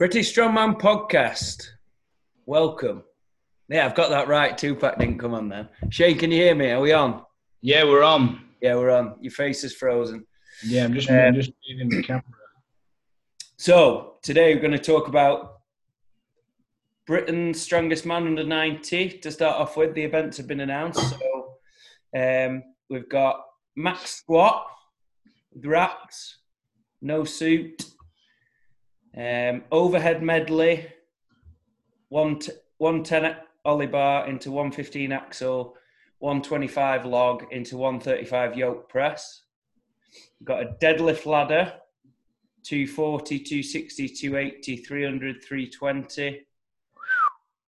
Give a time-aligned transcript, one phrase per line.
[0.00, 1.62] British Strongman Podcast.
[2.46, 3.02] Welcome.
[3.68, 4.56] Yeah, I've got that right.
[4.56, 5.68] Tupac didn't come on then.
[5.90, 6.70] Shane, can you hear me?
[6.70, 7.22] Are we on?
[7.60, 8.46] Yeah, we're on.
[8.62, 9.16] Yeah, we're on.
[9.20, 10.24] Your face is frozen.
[10.64, 12.22] Yeah, I'm just, Um, I'm just moving the camera.
[13.58, 15.58] So, today we're going to talk about
[17.06, 19.18] Britain's strongest man under 90.
[19.18, 21.10] To start off with, the events have been announced.
[21.10, 21.56] So,
[22.16, 23.44] um, we've got
[23.76, 24.66] max squat
[25.62, 26.38] wraps,
[27.02, 27.84] no suit,
[29.16, 30.86] um, overhead medley,
[32.08, 35.76] one t- 110 ollie bar into 115 axle,
[36.20, 39.42] 125 log into 135 yoke press.
[40.38, 41.72] We've got a deadlift ladder,
[42.64, 46.46] 240, 260, 280, 300, 320.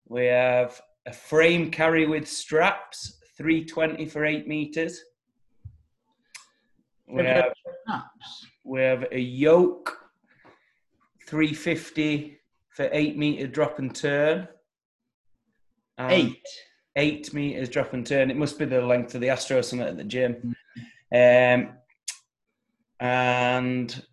[0.09, 4.99] We have a frame carry with straps, 320 for 8 meters.
[7.07, 7.53] We have,
[8.65, 9.97] we have a yoke,
[11.27, 12.39] 350
[12.69, 14.47] for 8 meter drop and turn.
[15.97, 16.47] And Eight.
[16.95, 18.29] eight meters drop and turn.
[18.29, 20.55] It must be the length of the Astro Summit at the gym.
[21.13, 21.69] Um,
[22.99, 24.03] and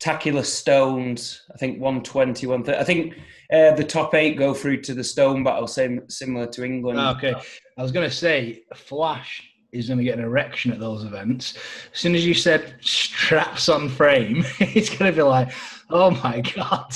[0.00, 2.78] tacular stones, I think 120, 130.
[2.80, 3.14] I think
[3.52, 6.98] uh, the top eight go through to the stone battle, same similar to England.
[6.98, 7.34] Ah, Okay,
[7.78, 11.56] I was going to say Flash is going to get an erection at those events.
[11.92, 15.50] As soon as you said straps on frame, it's going to be like,
[15.90, 16.94] "Oh my god!"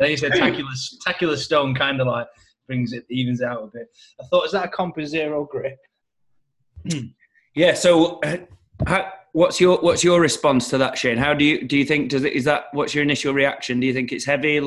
[0.00, 0.74] Then you said tacular,
[1.06, 2.26] tacular stone, kind of like
[2.66, 3.88] brings it evens out a bit.
[4.20, 5.78] I thought, is that a comp zero grip?
[7.54, 7.74] Yeah.
[7.74, 8.36] So, uh,
[8.86, 11.18] how, what's your what's your response to that, Shane?
[11.18, 13.80] How do you do you think does it is that what's your initial reaction?
[13.80, 14.60] Do you think it's heavy?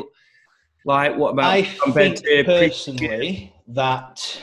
[0.85, 4.41] Like what about I compared think to personally that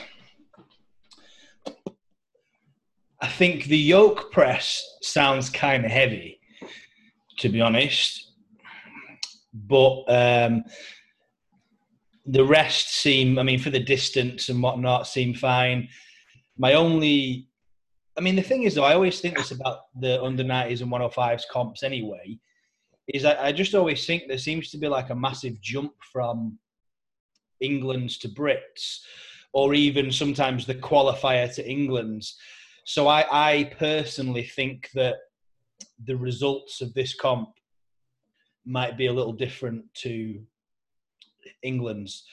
[3.21, 6.39] I think the yoke press sounds kind of heavy,
[7.39, 8.28] to be honest.
[9.53, 10.63] But um,
[12.25, 15.89] the rest seem, I mean, for the distance and whatnot, seem fine.
[16.57, 17.47] My only,
[18.17, 20.91] I mean, the thing is, though, I always think this about the under 90s and
[20.91, 22.37] 105s comps anyway,
[23.07, 26.59] is I, I just always think there seems to be like a massive jump from
[27.59, 28.99] England's to Brits,
[29.53, 32.37] or even sometimes the qualifier to England's.
[32.85, 35.15] So I, I personally think that
[36.05, 37.49] the results of this comp
[38.69, 40.39] might be a little different to
[41.63, 42.23] England's.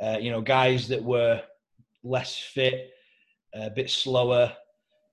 [0.00, 1.42] Uh, you know, guys that were
[2.04, 2.92] less fit,
[3.54, 4.52] a bit slower,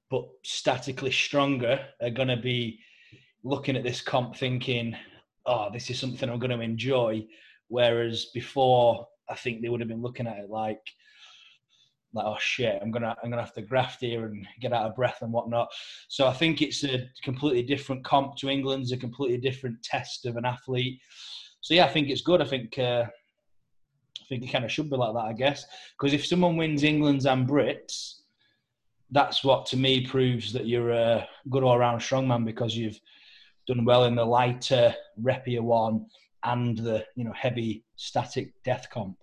[0.10, 2.80] but statically stronger are going to be
[3.44, 4.96] looking at this comp thinking,
[5.46, 7.26] oh, this is something I'm going to enjoy.
[7.68, 10.82] Whereas before, I think they would have been looking at it like,
[12.14, 14.96] like oh shit, I'm gonna I'm gonna have to graft here and get out of
[14.96, 15.70] breath and whatnot.
[16.08, 20.38] So I think it's a completely different comp to England's, a completely different test of
[20.38, 21.00] an athlete.
[21.62, 22.42] So yeah, I think it's good.
[22.42, 25.66] I think uh, I think it kind of should be like that, I guess.
[25.98, 28.22] Because if someone wins England's and Brits,
[29.12, 33.00] that's what to me proves that you're a good all-round strongman because you've
[33.68, 36.06] done well in the lighter, repier one
[36.44, 39.18] and the you know heavy static death comp.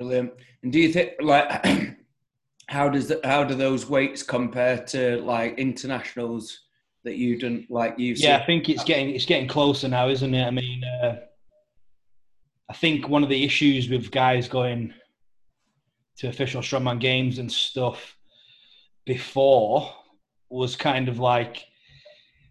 [0.00, 0.32] Brilliant.
[0.62, 1.66] And do you think like
[2.68, 6.60] how does the, how do those weights compare to like internationals
[7.04, 10.34] that you didn't like you've Yeah, I think it's getting it's getting closer now, isn't
[10.34, 10.46] it?
[10.46, 11.16] I mean, uh,
[12.70, 14.94] I think one of the issues with guys going
[16.16, 18.16] to official strongman games and stuff
[19.04, 19.92] before
[20.48, 21.66] was kind of like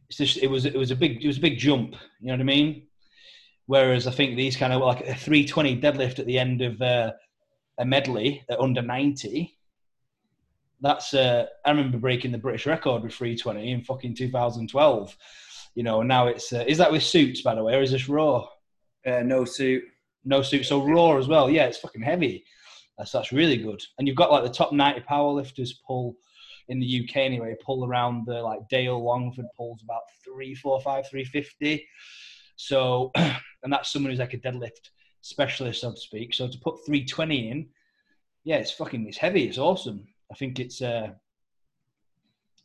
[0.07, 1.95] it's just it was it was a big it was a big jump.
[2.19, 2.83] You know what I mean?
[3.65, 7.13] Whereas I think these kind of like a 320 deadlift at the end of uh,
[7.79, 9.55] a medley at under 90.
[10.81, 15.17] That's uh, I remember breaking the British record with 320 in fucking 2012.
[15.75, 18.07] You know, now it's uh, is that with suits by the way, or is this
[18.07, 18.47] raw?
[19.05, 19.83] Uh, no suit.
[20.25, 21.49] No suit, so raw as well.
[21.49, 22.43] Yeah, it's fucking heavy.
[22.97, 23.81] That's that's really good.
[23.97, 26.17] And you've got like the top 90 power lifters pull
[26.67, 31.07] in the UK anyway, pull around the like Dale Longford pulls about three, four, five,
[31.07, 31.87] three fifty.
[32.55, 36.33] So, and that's someone who's like a deadlift specialist, so to speak.
[36.33, 37.67] So to put 320 in,
[38.43, 39.47] yeah, it's fucking it's heavy.
[39.47, 40.07] It's awesome.
[40.31, 41.09] I think it's uh,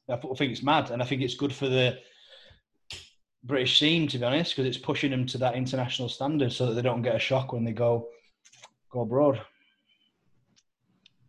[0.08, 1.98] I think it's mad, and I think it's good for the
[3.44, 6.74] British scene to be honest, because it's pushing them to that international standard, so that
[6.74, 8.08] they don't get a shock when they go
[8.90, 9.40] go abroad.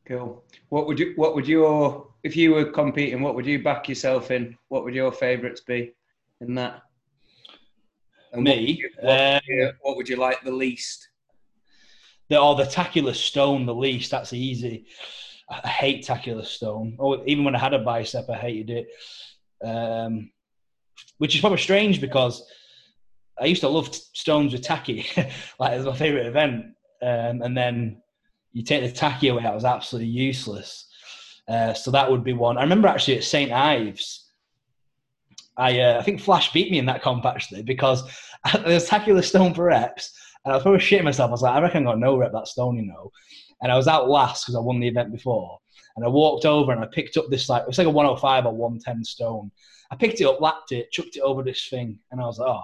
[0.05, 0.43] Cool.
[0.69, 4.31] What would you what would your if you were competing, what would you back yourself
[4.31, 4.57] in?
[4.69, 5.93] What would your favourites be
[6.41, 6.81] in that?
[8.33, 11.09] And Me, what, what, would you- what would you like the least?
[12.29, 14.11] The or the tacular stone the least.
[14.11, 14.85] That's easy.
[15.49, 16.97] I hate tacular stone.
[16.99, 19.67] Oh, even when I had a bicep, I hated it.
[19.67, 20.31] Um,
[21.17, 22.45] which is probably strange because
[23.39, 25.05] I used to love stones with tacky,
[25.59, 26.65] like it was my favorite event.
[27.01, 28.01] Um, and then
[28.53, 30.87] you take the tacky away, it was absolutely useless.
[31.47, 32.57] Uh, so that would be one.
[32.57, 34.29] I remember actually at St Ives,
[35.57, 38.03] I uh, I think Flash beat me in that comp actually because
[38.53, 40.11] there was with stone for reps,
[40.45, 41.29] and I was probably shitting myself.
[41.29, 43.11] I was like, I reckon I got no rep that stone, you know.
[43.61, 45.59] And I was out last because I won the event before.
[45.95, 48.45] And I walked over and I picked up this like it was like a 105
[48.45, 49.51] or 110 stone.
[49.91, 52.49] I picked it up, lapped it, chucked it over this thing, and I was like,
[52.49, 52.61] oh,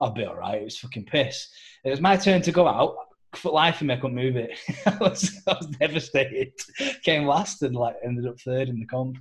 [0.00, 0.60] I'll be all right.
[0.60, 1.48] It was fucking piss.
[1.84, 2.96] It was my turn to go out.
[3.34, 4.58] For life of me, I couldn't move it.
[4.86, 6.52] I, was, I was devastated.
[7.02, 9.18] Came last and like ended up third in the comp.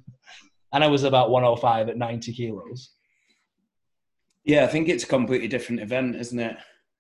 [0.72, 2.92] And I was about 105 at 90 kilos.
[4.44, 6.58] Yeah, I think it's a completely different event, isn't it?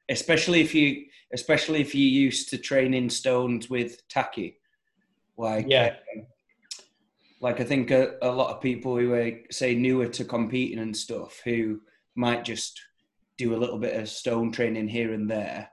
[0.10, 4.60] Especially if you, especially if you're used to training stones with tacky.
[5.38, 5.96] Like, Yeah.
[6.16, 6.26] um,
[7.42, 10.96] like I think a, a lot of people who are say newer to competing and
[10.96, 11.82] stuff who
[12.16, 12.80] might just
[13.38, 15.70] do a little bit of stone training here and there,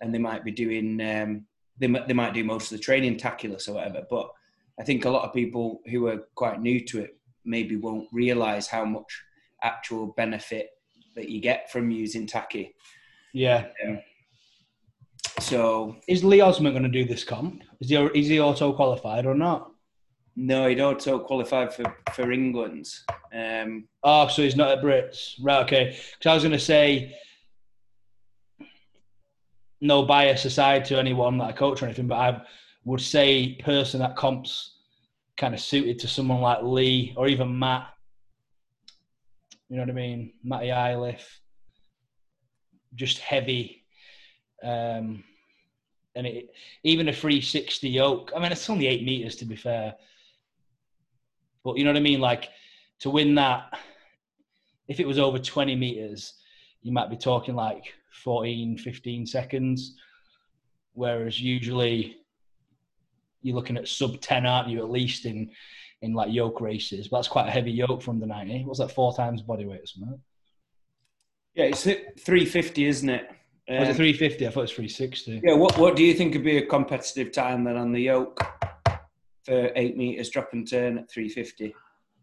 [0.00, 1.46] and they might be doing um,
[1.78, 4.02] they they might do most of the training tackless or whatever.
[4.08, 4.30] But
[4.78, 8.68] I think a lot of people who are quite new to it maybe won't realize
[8.68, 9.22] how much
[9.62, 10.68] actual benefit
[11.16, 12.74] that you get from using tacky.
[13.32, 13.66] Yeah.
[15.40, 17.62] So Is Lee Osmond going to do this comp?
[17.80, 19.70] Is he, is he auto qualified or not?
[20.36, 21.84] no, he'd also qualified for
[22.14, 22.88] for England.
[23.34, 25.34] Um, Oh, so he's not a Brits.
[25.42, 25.98] Right, okay.
[26.12, 27.16] Because I was going to say,
[29.80, 32.42] no bias aside to anyone that I coach or anything, but I
[32.84, 34.76] would say person that comps
[35.36, 37.88] kind of suited to someone like Lee or even Matt.
[39.68, 40.32] You know what I mean?
[40.42, 41.40] Matty Iliff.
[42.94, 43.84] Just heavy.
[44.62, 45.24] Um,
[46.14, 46.50] and it,
[46.82, 48.32] even a 360 yoke.
[48.34, 49.94] I mean, it's only eight meters to be fair.
[51.64, 52.20] But you know what I mean?
[52.20, 52.48] Like
[53.00, 53.78] to win that,
[54.88, 56.34] if it was over 20 meters,
[56.82, 57.94] you might be talking like
[58.24, 59.96] 14, 15 seconds.
[60.94, 62.16] Whereas usually
[63.42, 65.50] you're looking at sub 10, aren't you, at least in,
[66.02, 67.08] in like yoke races.
[67.08, 68.64] But that's quite a heavy yoke from the 90.
[68.64, 70.20] What's that, four times body weight or something?
[71.54, 73.28] Yeah, it's at 350, isn't it?
[73.68, 74.46] Was Um, it 350?
[74.46, 75.40] I thought it was 360.
[75.44, 78.40] Yeah, what what do you think would be a competitive time then on the yoke
[79.44, 81.74] for eight meters drop and turn at 350?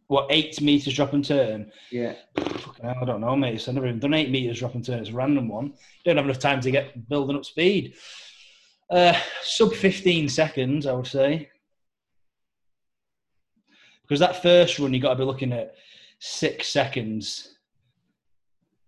[0.07, 1.69] What, eight meters drop and turn?
[1.91, 2.13] Yeah.
[2.37, 3.59] I don't know, mate.
[3.59, 4.99] So I've never even done eight meters drop and turn.
[4.99, 5.73] It's a random one.
[6.05, 7.95] Don't have enough time to get building up speed.
[8.89, 11.49] Uh, sub 15 seconds, I would say.
[14.03, 15.75] Because that first run, you've got to be looking at
[16.19, 17.56] six seconds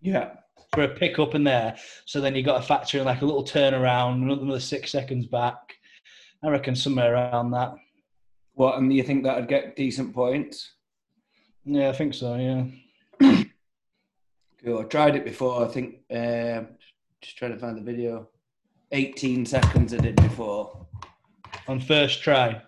[0.01, 0.31] Yeah.
[0.73, 1.75] for a pick up in there.
[2.05, 5.75] So then you got to factor in like a little turnaround, another six seconds back.
[6.43, 7.73] I reckon somewhere around that.
[8.53, 10.73] What, and you think that'd get decent points?
[11.65, 12.35] Yeah, I think so.
[12.35, 13.43] Yeah.
[14.63, 14.79] Cool.
[14.79, 15.63] I tried it before.
[15.63, 16.67] I think, um,
[17.21, 18.27] just trying to find the video.
[18.91, 20.85] 18 seconds I did before.
[21.67, 22.61] On first try.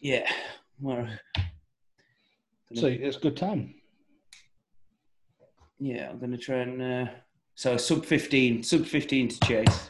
[0.00, 0.30] Yeah.
[0.80, 1.08] Well,
[2.74, 3.74] So it's good time.
[5.78, 6.82] Yeah, I'm going to try and.
[6.82, 7.10] Uh,
[7.54, 9.88] so sub 15, sub 15 to chase.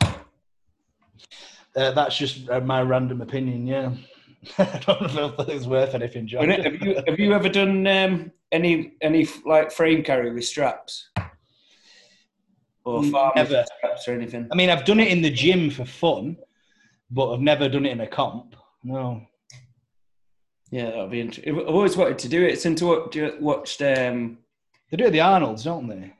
[1.76, 3.66] Uh, that's just uh, my random opinion.
[3.66, 3.92] Yeah,
[4.58, 6.48] I don't know if it's worth anything, John.
[6.48, 11.10] Have you, have you ever done um, any any like frame carry with straps?
[12.84, 13.64] Or farm Never.
[13.76, 14.48] straps or anything?
[14.50, 16.38] I mean, I've done it in the gym for fun,
[17.10, 18.56] but I've never done it in a comp.
[18.82, 19.26] No.
[20.70, 21.60] Yeah, that would be interesting.
[21.60, 23.82] I've always wanted to do it since I watched.
[23.82, 24.38] Um,
[24.90, 26.12] They do the Arnold's, don't they?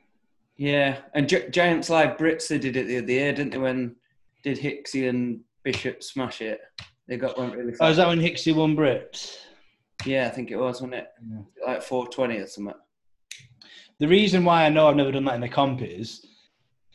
[0.57, 3.57] yeah, and Gi- Giants Live Brits they did it the other year, didn't they?
[3.57, 3.95] When
[4.43, 6.61] did Hicksy and Bishop smash it?
[7.07, 7.73] They got one really.
[7.73, 7.91] Oh, Fast.
[7.91, 9.37] is that when Hicksy won Brits?
[10.05, 11.07] Yeah, I think it was, wasn't it?
[11.29, 11.39] Yeah.
[11.65, 12.73] Like four twenty or something.
[13.99, 16.25] The reason why I know I've never done that in a comp is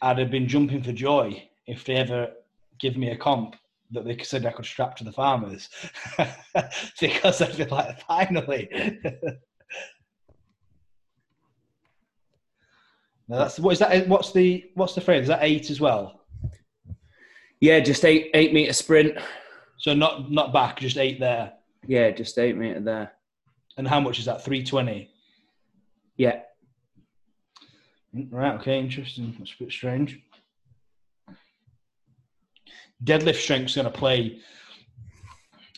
[0.00, 2.28] I'd have been jumping for joy if they ever
[2.80, 3.56] give me a comp
[3.90, 5.68] that they said I could strap to the farmers
[7.00, 8.68] because I'd be like, finally.
[13.28, 14.08] Now that's what is that?
[14.08, 15.22] What's the what's the phrase?
[15.22, 16.20] Is that eight as well?
[17.60, 19.18] Yeah, just eight eight meter sprint.
[19.78, 21.52] So not not back, just eight there.
[21.86, 23.12] Yeah, just eight meter there.
[23.76, 24.44] And how much is that?
[24.44, 25.10] Three twenty.
[26.16, 26.40] Yeah,
[28.14, 28.54] mm, Right.
[28.60, 28.78] Okay.
[28.78, 29.34] Interesting.
[29.38, 30.20] That's a bit strange.
[33.02, 34.38] Deadlift strength's going to play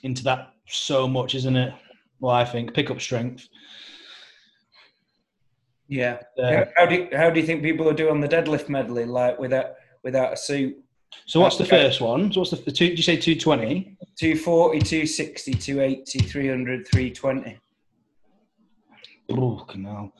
[0.02, 1.74] into that so much, isn't it?
[2.20, 3.48] Well, I think pickup strength.
[5.88, 6.18] Yeah.
[6.38, 8.68] Uh, how, how do you, how do you think people will do on the deadlift
[8.68, 10.76] medley, like without without a suit?
[11.24, 12.32] so what's the first one?
[12.32, 12.88] So what's the, the two?
[12.88, 13.96] Did you say two twenty?
[14.18, 17.58] 240, 260, 280, 300, 320.
[19.28, 20.14] Oh, canal.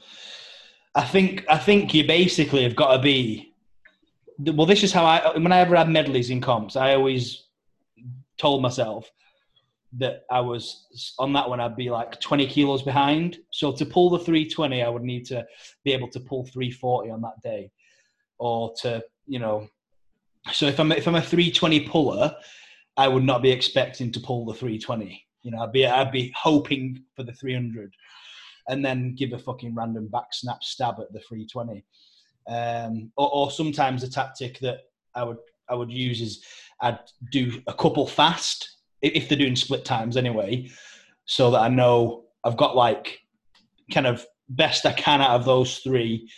[0.94, 3.54] I think I think you basically have got to be
[4.38, 7.44] well, this is how I when I ever had medleys in comps, I always
[8.38, 9.10] told myself
[9.94, 11.60] that I was on that one.
[11.60, 13.38] I'd be like 20 kilos behind.
[13.50, 15.46] So to pull the 320, I would need to
[15.84, 17.70] be able to pull 340 on that day,
[18.38, 19.68] or to you know.
[20.52, 22.34] So if I'm if I'm a 320 puller,
[22.96, 25.22] I would not be expecting to pull the 320.
[25.42, 27.94] You know, I'd be I'd be hoping for the 300,
[28.68, 31.84] and then give a fucking random back snap stab at the 320.
[32.48, 34.78] Um, or, or sometimes a tactic that
[35.14, 35.38] I would
[35.68, 36.44] I would use is
[36.80, 36.98] I'd
[37.32, 40.70] do a couple fast if they're doing split times anyway,
[41.24, 43.20] so that I know I've got like
[43.92, 46.30] kind of best I can out of those three.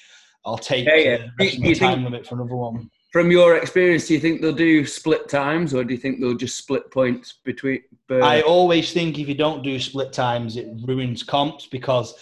[0.44, 1.16] I'll take yeah, yeah.
[1.16, 2.90] the rest of time think, limit for another one.
[3.12, 6.36] From your experience, do you think they'll do split times, or do you think they'll
[6.36, 7.82] just split points between?
[8.10, 12.14] I always think if you don't do split times, it ruins comps because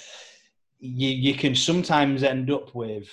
[0.78, 3.08] you you can sometimes end up with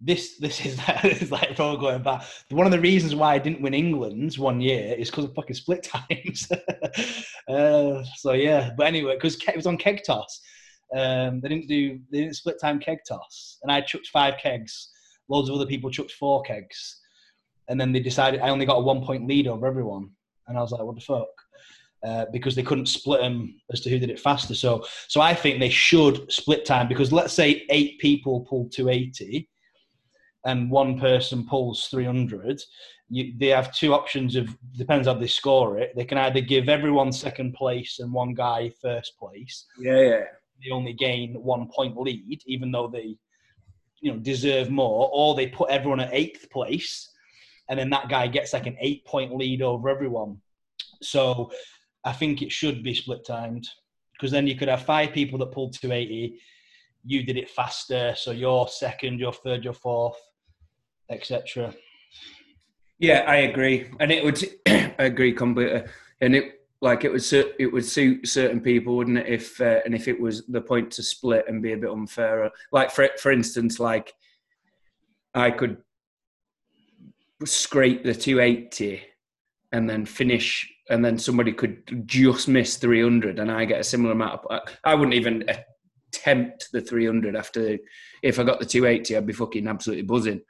[0.00, 2.24] this this is, is like probably going back.
[2.50, 5.56] One of the reasons why I didn't win England's one year is because of fucking
[5.56, 6.50] split times.
[7.48, 10.40] uh, so yeah, but anyway, because it was on keg toss.
[10.96, 14.90] Um, they didn't do they didn't split time keg toss, and I chucked five kegs.
[15.28, 17.00] Loads of other people chucked four kegs,
[17.68, 20.10] and then they decided I only got a one point lead over everyone,
[20.46, 21.28] and I was like, what the fuck?
[22.06, 24.54] Uh, because they couldn't split them as to who did it faster.
[24.54, 29.48] So, so I think they should split time because let's say eight people pulled 280
[30.44, 32.62] and one person pulls 300,
[33.10, 35.92] you, they have two options of depends how they score it.
[35.96, 39.66] They can either give everyone second place and one guy first place.
[39.78, 40.24] Yeah, yeah.
[40.62, 43.16] They only gain one point lead, even though they,
[44.00, 45.08] you know, deserve more.
[45.12, 47.10] Or they put everyone at eighth place,
[47.68, 50.38] and then that guy gets like an eight point lead over everyone.
[51.00, 51.50] So,
[52.04, 53.68] I think it should be split timed
[54.12, 56.38] because then you could have five people that pulled 280.
[57.04, 60.18] You did it faster, so you're second, you're third, you're fourth
[61.10, 61.74] etc.
[62.98, 64.42] Yeah, I agree, and it would.
[64.66, 65.82] I agree completely,
[66.20, 67.24] and it like it would
[67.58, 69.28] it would suit certain people, wouldn't it?
[69.28, 72.50] If uh, and if it was the point to split and be a bit unfair,
[72.72, 74.12] like for for instance, like
[75.34, 75.78] I could
[77.44, 79.00] scrape the 280
[79.72, 84.12] and then finish and then somebody could just miss 300 and i get a similar
[84.12, 85.44] amount of i wouldn't even
[86.12, 87.78] attempt the 300 after
[88.22, 90.40] if i got the 280 i'd be fucking absolutely buzzing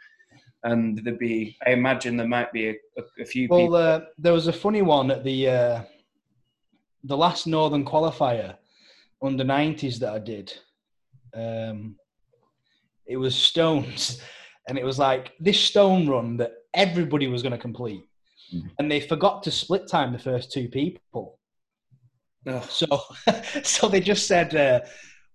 [0.65, 4.33] and there'd be i imagine there might be a, a, a few well uh, there
[4.33, 5.83] was a funny one at the uh,
[7.05, 8.57] the last northern qualifier
[9.23, 10.53] under 90s that i did
[11.35, 11.97] um,
[13.07, 14.21] it was stones
[14.69, 18.05] and it was like this stone run that everybody was going to complete
[18.53, 18.63] mm.
[18.79, 21.39] and they forgot to split time the first two people
[22.47, 22.61] oh.
[22.69, 23.01] so
[23.63, 24.81] so they just said uh,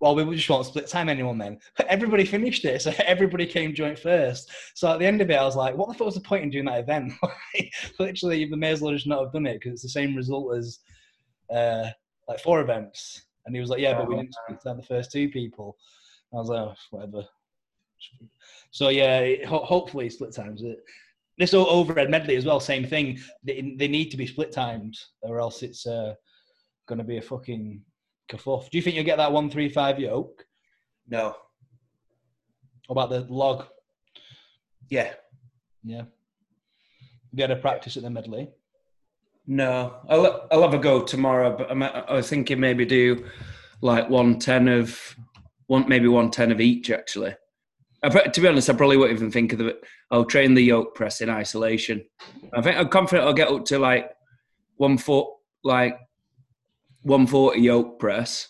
[0.04, 1.58] well, we just won't split time anyone then.
[1.88, 4.52] Everybody finished it, so everybody came joint first.
[4.76, 6.44] So at the end of it, I was like, what the fuck was the point
[6.44, 7.14] in doing that event?
[8.00, 10.58] Literally, you may as well just not have done it because it's the same result
[10.58, 10.80] as
[11.56, 11.90] uh,
[12.28, 13.22] like four events.
[13.46, 15.78] And he was like, yeah, but we didn't split time the first two people.
[16.34, 17.26] I was like, oh, whatever.
[18.72, 20.80] So yeah, ho- hopefully split times it.
[21.38, 23.20] This overhead medley as well, same thing.
[23.42, 26.16] They, they need to be split times, or else it's uh,
[26.88, 27.82] going to be a fucking
[28.30, 28.70] kerfuff.
[28.70, 30.46] Do you think you'll get that 135 yoke?
[31.08, 31.36] No.
[32.88, 33.66] What about the log?
[34.90, 35.14] Yeah.
[35.84, 35.98] Yeah.
[37.34, 38.50] Have you had a practice at the medley?
[39.46, 41.56] No, I'll I'll have a go tomorrow.
[41.58, 43.26] But I'm, I was thinking maybe do
[43.82, 45.16] like one ten of
[45.68, 46.90] one, maybe one ten of each.
[46.90, 47.36] Actually,
[48.04, 49.82] I, to be honest, I probably won't even think of it.
[50.12, 52.06] I'll train the yoke press in isolation.
[52.54, 54.10] I think I'm confident I'll get up to like
[54.78, 55.28] one foot,
[55.64, 55.98] like
[57.04, 58.48] 140 yoke press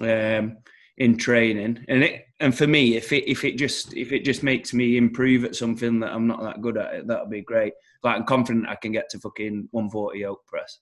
[0.00, 0.58] um,
[0.96, 4.42] in training, and it and for me, if it if it just if it just
[4.42, 7.74] makes me improve at something that I'm not that good at, it that'll be great.
[8.02, 10.78] Like I'm confident I can get to fucking 140 yoke press.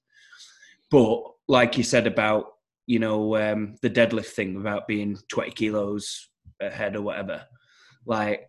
[0.90, 2.46] But like you said about
[2.86, 6.28] you know um, the deadlift thing about being 20 kilos
[6.60, 7.44] ahead or whatever,
[8.06, 8.48] like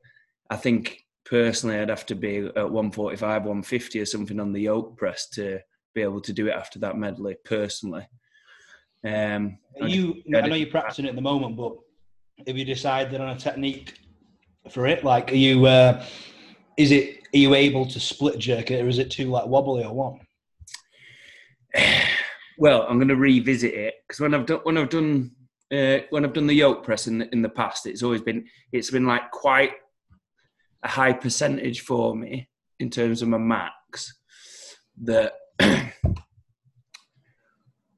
[0.52, 4.98] I think personally I'd have to be at 145, 150 or something on the yoke
[4.98, 5.60] press to
[5.96, 8.08] be able to do it after that medley personally.
[9.06, 11.74] Um, you, I know you're practicing it at the moment, but
[12.48, 14.00] have you decided on a technique
[14.70, 15.04] for it?
[15.04, 16.04] Like, are you, uh,
[16.78, 19.84] is it, are you able to split jerk it, or is it too like wobbly
[19.84, 20.16] or what?
[22.60, 25.32] Well, I'm going to revisit it because when I've done when I've done
[25.72, 28.46] uh, when I've done the yoke press in the, in the past, it's always been
[28.74, 29.72] it's been like quite
[30.84, 32.50] a high percentage for me
[32.82, 34.14] in terms of my max
[35.04, 35.36] that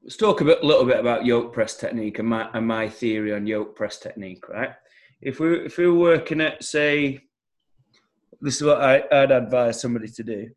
[0.02, 3.32] let's talk a bit, little bit about yoke press technique and my, and my theory
[3.32, 4.70] on yoke press technique, right?
[5.20, 7.20] If we if we were working at say
[8.40, 10.48] this is what I, I'd advise somebody to do.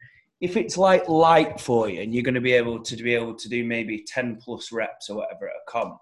[0.41, 3.35] If it's like light for you, and you're going to be able to be able
[3.35, 5.97] to do maybe ten plus reps or whatever at a comp.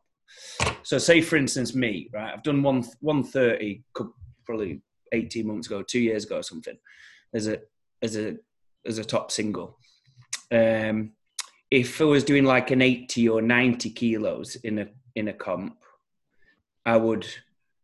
[0.83, 2.33] So, say for instance, me, right?
[2.33, 3.83] I've done one one thirty,
[4.45, 4.81] probably
[5.11, 6.77] eighteen months ago, two years ago, or something,
[7.33, 7.59] as a
[8.01, 8.37] as a
[8.85, 9.77] as a top single.
[10.51, 11.11] Um,
[11.73, 15.75] if I was doing like an eighty or ninety kilos in a in a comp,
[16.85, 17.25] I would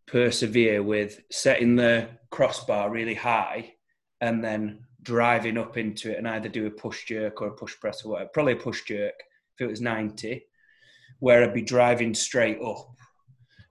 [0.05, 3.73] persevere with setting the crossbar really high
[4.21, 7.79] and then driving up into it and either do a push jerk or a push
[7.79, 8.29] press or whatever.
[8.31, 9.15] Probably a push jerk
[9.55, 10.45] if it was 90,
[11.17, 12.91] where I'd be driving straight up.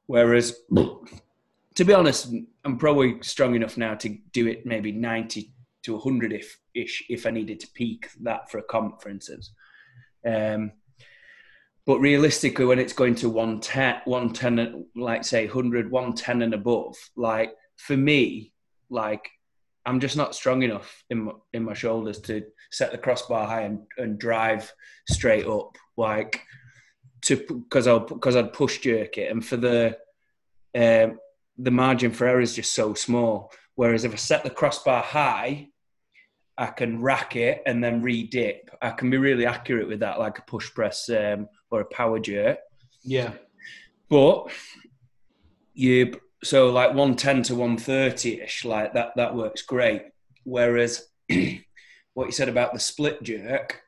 [0.06, 0.58] Whereas,
[1.76, 2.34] to be honest,
[2.64, 5.52] I'm probably strong enough now to do it maybe 90
[5.84, 9.52] to 100 if ish if I needed to peak that for a comp, for instance.
[10.26, 10.72] Um,
[11.87, 17.52] but realistically, when it's going to 110, 110 like say 100, 110 and above, like
[17.76, 18.52] for me,
[18.90, 19.28] like
[19.87, 23.62] I'm just not strong enough in my, in my shoulders to set the crossbar high
[23.62, 24.70] and, and drive
[25.08, 26.42] straight up, like
[27.22, 29.96] to because I'll because I'd push jerk it, and for the
[30.75, 31.18] um,
[31.56, 33.50] the margin for error is just so small.
[33.76, 35.68] Whereas if I set the crossbar high,
[36.58, 38.70] I can rack it and then re-dip.
[38.82, 42.18] I can be really accurate with that, like a push press um, or a power
[42.18, 42.58] jerk.
[43.04, 43.32] Yeah.
[44.10, 44.50] But
[45.74, 50.02] you so like 110 to 130 ish, like that that works great.
[50.44, 51.06] Whereas
[52.14, 53.80] what you said about the split jerk,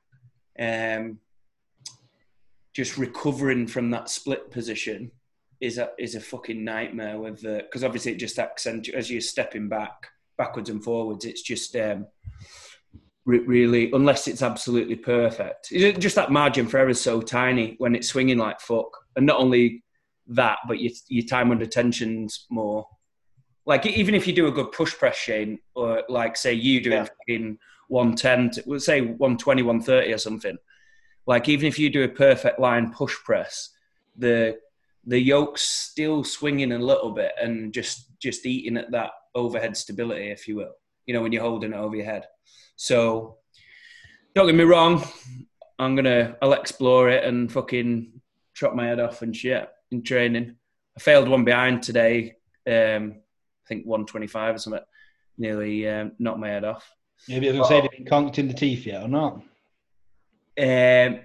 [0.59, 1.19] um,
[2.73, 5.11] just recovering from that split position
[5.61, 9.21] is a is a fucking nightmare with the because obviously it just accentuates as you're
[9.21, 10.09] stepping back
[10.41, 11.27] backwards and forwards.
[11.27, 12.07] It's just um,
[13.27, 15.69] really unless it's absolutely perfect.
[15.71, 19.39] Just that margin for error is so tiny when it's swinging like fuck, and not
[19.39, 19.85] only
[20.29, 22.87] that, but your your time under tension's more.
[23.67, 26.91] Like even if you do a good push press, Shane, or like say you do
[26.91, 27.05] yeah.
[27.05, 30.57] it in 110, to, we'll say 120, 130 or something.
[31.27, 33.71] Like even if you do a perfect line push press,
[34.17, 34.59] the
[35.11, 40.31] the yoke's still swinging a little bit and just just eating at that overhead stability,
[40.31, 40.73] if you will.
[41.05, 42.27] You know when you're holding it over your head.
[42.77, 43.39] So
[44.37, 45.05] don't get me wrong,
[45.81, 48.21] I'm gonna I'll explore it and fucking
[48.55, 50.55] chop my head off and shit in training.
[50.97, 52.37] I failed one behind today.
[52.65, 53.17] Um,
[53.65, 54.83] I think 125 or something.
[55.39, 56.89] Nearly um, knocked my head off.
[57.29, 59.43] Maybe I was gonna say, have you been conked in the teeth yet or not?
[60.57, 61.21] Um,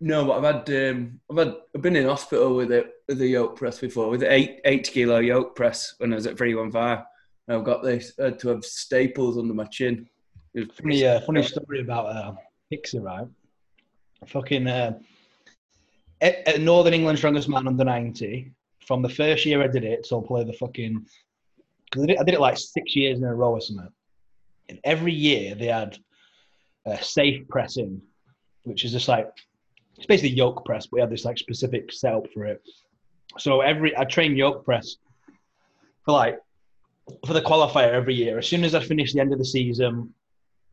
[0.00, 3.26] no, but I've had um, I've had I've been in hospital with it with a
[3.26, 7.04] yoke press before with an eight eight kilo yoke press when I was at 315.
[7.46, 10.08] And I've got this I had to have staples under my chin.
[10.80, 12.32] Funny, uh, funny story about uh,
[12.72, 13.26] Hicksy, right?
[14.26, 14.98] Fucking uh,
[16.58, 18.52] Northern England Strongest Man under 90,
[18.86, 21.06] from the first year I did it, so I'll play the fucking.
[21.90, 23.88] Because I, I, did it like six years in a row or something.
[24.68, 25.98] And every year they had
[26.86, 28.00] uh, safe pressing,
[28.62, 29.30] which is just like,
[29.96, 32.62] it's basically yoke press, but we had this like specific setup for it.
[33.38, 34.96] So every, I train yoke press
[36.04, 36.38] for like,
[37.26, 38.38] for the qualifier every year.
[38.38, 40.14] As soon as I finish the end of the season,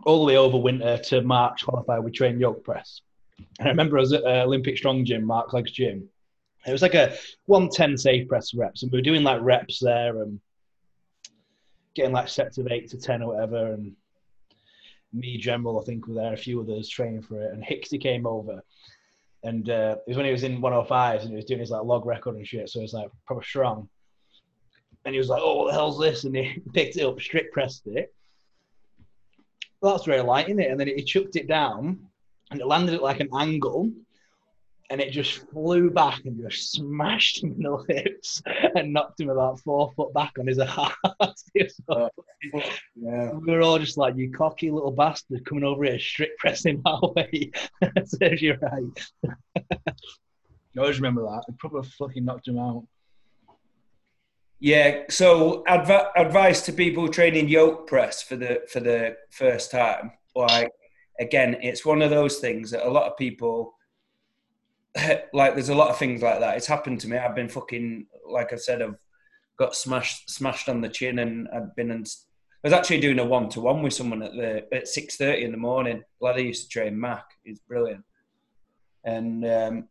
[0.05, 3.01] all the way over winter to March qualifier, we train yoke press.
[3.59, 6.07] And I remember I was at uh, Olympic Strong Gym, Mark Legg's gym.
[6.65, 7.15] It was like a
[7.47, 10.39] 110 safe press reps, and we were doing like reps there and
[11.95, 13.73] getting like sets of eight to 10 or whatever.
[13.73, 13.95] And
[15.11, 17.53] me, General, I think, were there, a few others training for it.
[17.53, 18.63] And Hicksy came over.
[19.43, 21.83] And uh, it was when he was in 105s and he was doing his like
[21.83, 22.69] log record and shit.
[22.69, 23.89] So it was like proper strong.
[25.05, 26.25] And he was like, oh, what the hell's this?
[26.25, 28.13] And he picked it up, strict pressed it.
[29.81, 30.69] Well, that's very light, isn't it?
[30.69, 31.99] And then he chucked it down
[32.51, 33.91] and it landed at like an angle
[34.91, 38.43] and it just flew back and just smashed him in the lips
[38.75, 40.91] and knocked him about four foot back on his ass.
[41.17, 42.09] so, oh,
[42.95, 43.31] yeah.
[43.31, 46.99] We were all just like, you cocky little bastard coming over here, strict pressing our
[47.15, 47.51] way.
[48.03, 49.33] Serves you right.
[49.55, 51.45] I always remember that.
[51.47, 52.85] I probably fucking knocked him out.
[54.59, 60.11] Yeah, so adv- advice to people training yoke press for the for the first time,
[60.35, 60.69] like
[61.19, 63.73] again, it's one of those things that a lot of people
[65.33, 65.53] like.
[65.53, 66.57] There's a lot of things like that.
[66.57, 67.17] It's happened to me.
[67.17, 68.81] I've been fucking like I said.
[68.81, 68.97] I've
[69.57, 72.05] got smashed smashed on the chin, and I've been and
[72.63, 75.43] I was actually doing a one to one with someone at the at six thirty
[75.43, 76.03] in the morning.
[76.25, 77.25] I used to train Mac.
[77.43, 78.03] He's brilliant,
[79.03, 79.89] and um,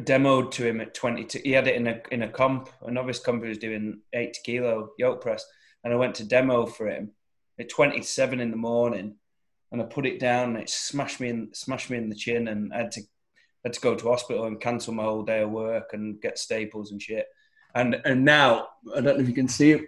[0.00, 1.40] demoed to him at twenty two.
[1.44, 2.70] He had it in a in a comp.
[2.82, 5.44] A novice comp he was doing eight kilo yoke press,
[5.82, 7.12] and I went to demo for him
[7.58, 9.16] at twenty seven in the morning
[9.74, 12.46] and I put it down and it smashed me in smashed me in the chin
[12.46, 13.02] and I had to
[13.64, 16.92] had to go to hospital and cancel my whole day of work and get staples
[16.92, 17.26] and shit.
[17.74, 19.82] And and now I don't know if you can see it.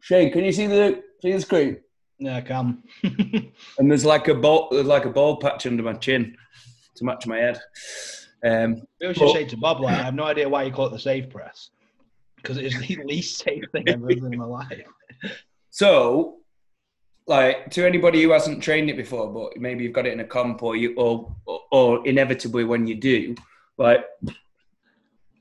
[0.00, 1.78] Shane, can you see the see the screen?
[2.18, 2.82] Yeah, I can.
[3.02, 6.36] and there's like a ball, there's like a ball patch under my chin
[6.96, 7.60] to match my head.
[8.44, 10.90] Um, I should say to Bob, like, I have no idea why you call it
[10.90, 11.70] the safe press
[12.36, 14.82] because it is the least safe thing I've ever done in my life.
[15.70, 16.37] So,
[17.28, 20.24] like to anybody who hasn't trained it before, but maybe you've got it in a
[20.24, 21.36] comp or you or
[21.70, 23.34] or, inevitably when you do,
[23.76, 24.04] like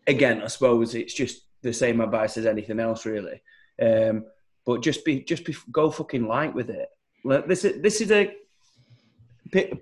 [0.05, 3.41] again, I suppose it's just the same advice as anything else, really.
[3.81, 4.25] Um,
[4.65, 6.89] but just be just be go fucking light with it.
[7.23, 8.35] Like, this is this is a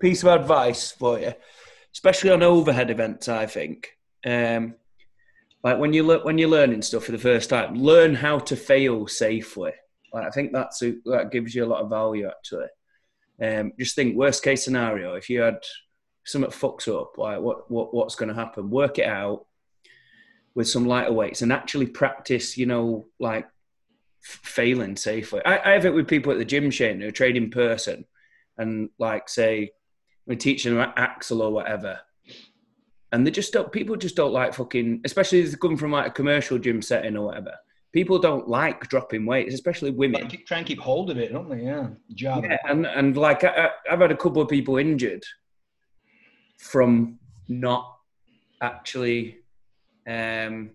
[0.00, 1.34] piece of advice for you,
[1.92, 3.28] especially on overhead events.
[3.28, 3.98] I think.
[4.24, 4.76] Um,
[5.64, 8.54] like when you le- when you're learning stuff for the first time, learn how to
[8.54, 9.72] fail safely.
[10.16, 12.68] Like I think that's a, that gives you a lot of value actually.
[13.42, 15.58] Um, just think worst case scenario if you had
[16.24, 18.70] something fucks up, like what, what what's going to happen?
[18.70, 19.44] Work it out
[20.54, 22.56] with some lighter weights and actually practice.
[22.56, 25.42] You know, like f- failing safely.
[25.44, 28.06] I, I have it with people at the gym, Shane, who train in person,
[28.56, 29.72] and like say
[30.26, 32.00] we're teaching them axle or whatever,
[33.12, 33.70] and they just don't.
[33.70, 37.18] People just don't like fucking, especially if they come from like a commercial gym setting
[37.18, 37.52] or whatever.
[37.96, 40.28] People don't like dropping weights, especially women.
[40.28, 41.62] Keep, try and keep hold of it, don't they?
[41.62, 45.24] Yeah, yeah, and and like I, I've had a couple of people injured
[46.58, 47.96] from not
[48.60, 49.38] actually
[50.06, 50.72] um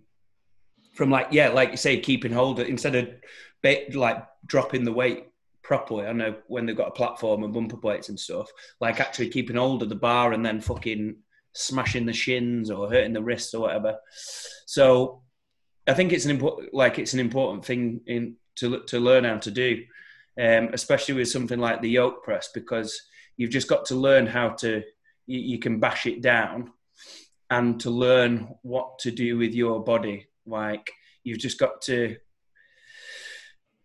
[0.96, 3.08] from like yeah like you say keeping hold of it instead of
[3.96, 5.28] like dropping the weight
[5.62, 9.30] properly i know when they've got a platform and bumper plates and stuff like actually
[9.30, 11.16] keeping hold of the bar and then fucking
[11.54, 13.96] smashing the shins or hurting the wrists or whatever
[14.66, 15.22] so
[15.88, 19.38] I think it's an important, like it's an important thing in to to learn how
[19.38, 19.84] to do,
[20.40, 23.02] um, especially with something like the yoke press, because
[23.38, 24.84] you've just got to learn how to
[25.26, 26.72] you, you, can bash it down,
[27.50, 30.28] and to learn what to do with your body.
[30.46, 30.92] Like
[31.24, 32.18] you've just got to.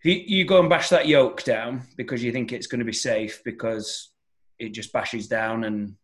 [0.05, 3.43] You, go and bash that yoke down because you think it's going to be safe
[3.45, 4.13] because
[4.57, 5.97] it just bashes down and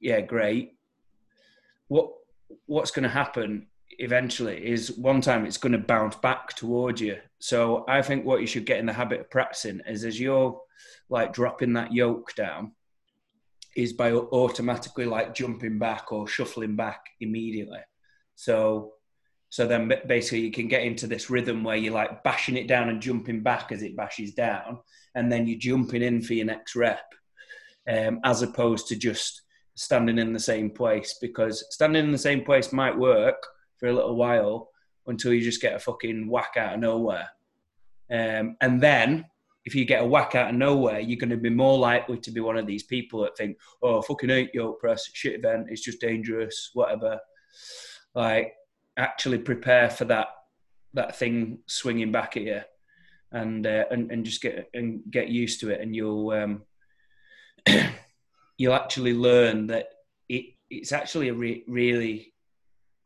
[0.00, 0.76] yeah, great.
[1.88, 2.10] What
[2.66, 3.66] what's going to happen
[4.00, 7.18] eventually is one time it's going to bounce back towards you.
[7.38, 10.60] So I think what you should get in the habit of practicing is as you're
[11.08, 12.72] like dropping that yoke down,
[13.76, 17.80] is by automatically like jumping back or shuffling back immediately.
[18.34, 18.94] So
[19.48, 22.88] so then basically you can get into this rhythm where you're like bashing it down
[22.88, 24.78] and jumping back as it bashes down,
[25.14, 27.02] and then you're jumping in for your next rep,
[27.88, 29.42] um, as opposed to just
[29.74, 33.42] standing in the same place because standing in the same place might work
[33.80, 34.68] for a little while
[35.06, 37.28] until you just get a fucking whack out of nowhere.
[38.12, 39.24] Um, and then
[39.64, 42.30] if you get a whack out of nowhere, you're going to be more likely to
[42.30, 45.82] be one of these people that think, oh, fucking hate yoke press, shit event, it's
[45.82, 47.18] just dangerous, whatever.
[48.14, 48.54] Like,
[48.96, 50.28] actually prepare for that
[50.92, 52.60] that thing swinging back at you,
[53.32, 56.62] and uh, and and just get and get used to it, and you'll um,
[58.58, 59.86] you'll actually learn that
[60.28, 62.29] it it's actually a re- really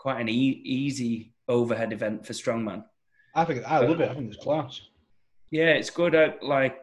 [0.04, 2.84] quite an e- easy overhead event for strongman.
[3.34, 4.10] I think I love it.
[4.10, 4.82] I think it's class.
[5.50, 6.14] Yeah, it's good.
[6.14, 6.78] I, like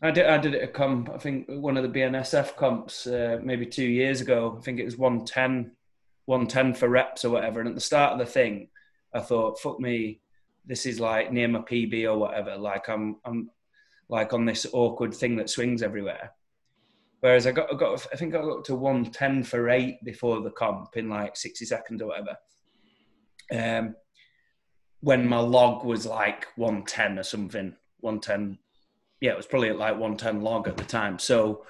[0.00, 1.10] I did, I did it at a comp.
[1.10, 4.56] I think one of the BNSF comps uh, maybe two years ago.
[4.58, 5.72] I think it was 110,
[6.24, 7.60] 110 for reps or whatever.
[7.60, 8.68] And at the start of the thing,
[9.12, 10.20] I thought, "Fuck me,
[10.64, 12.56] this is like near my PB or whatever.
[12.56, 13.50] Like I'm, I'm
[14.08, 16.32] like on this awkward thing that swings everywhere."
[17.24, 20.50] Whereas I got, I got, I think I got to 110 for eight before the
[20.50, 22.36] comp in like 60 seconds or whatever.
[23.50, 23.96] Um,
[25.00, 28.58] when my log was like 110 or something, 110.
[29.22, 31.18] Yeah, it was probably at like 110 log at the time.
[31.18, 31.64] So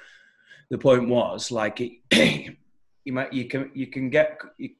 [0.71, 1.93] the point was like, it,
[3.05, 4.71] you might, you can, you can get, you,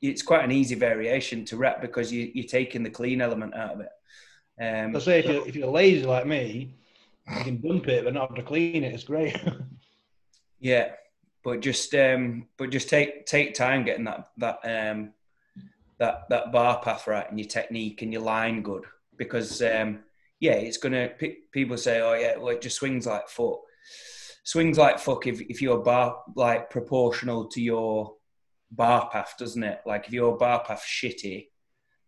[0.00, 3.74] it's quite an easy variation to rep because you, you're taking the clean element out
[3.74, 3.90] of it.
[4.58, 6.74] Um, I say if you're, if you're lazy like me,
[7.36, 8.94] you can dump it but not have to clean it.
[8.94, 9.36] It's great.
[10.60, 10.92] Yeah,
[11.42, 15.12] but just um, but just take take time getting that that um,
[15.98, 18.84] that that bar path right and your technique and your line good
[19.16, 20.00] because um,
[20.40, 21.10] yeah, it's gonna.
[21.52, 23.60] People say, oh yeah, well it just swings like foot.
[24.44, 28.14] Swings like fuck if if your bar like proportional to your
[28.70, 29.80] bar path, doesn't it?
[29.86, 31.48] Like if your bar path shitty,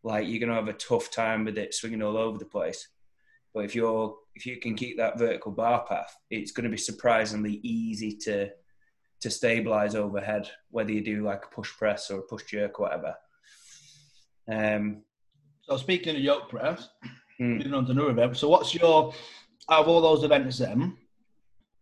[0.02, 2.88] like you're gonna have a tough time with it swinging all over the place.
[3.54, 6.76] But if you're if you can keep that vertical bar path, it's going to be
[6.76, 8.50] surprisingly easy to
[9.20, 12.86] to stabilize overhead, whether you do like a push press or a push jerk or
[12.86, 13.14] whatever.
[14.50, 15.04] Um,
[15.62, 16.88] so speaking of yoke press,
[17.40, 17.58] mm.
[17.58, 18.36] moving on to another event.
[18.36, 19.14] So what's your
[19.70, 20.96] out of all those events then?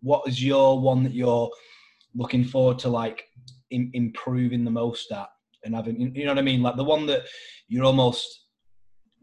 [0.03, 1.51] What is your one that you're
[2.15, 3.25] looking forward to like
[3.71, 5.29] in, improving the most at
[5.65, 6.63] and having you know what I mean?
[6.63, 7.23] Like the one that
[7.69, 8.40] you're almost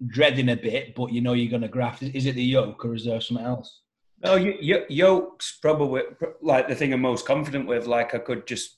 [0.05, 2.03] dreading a bit, but you know you're going to graft?
[2.03, 3.81] Is it the yoke or is there something else?
[4.23, 6.03] No, y- y- yoke's probably
[6.41, 7.87] like the thing I'm most confident with.
[7.87, 8.77] Like I could just,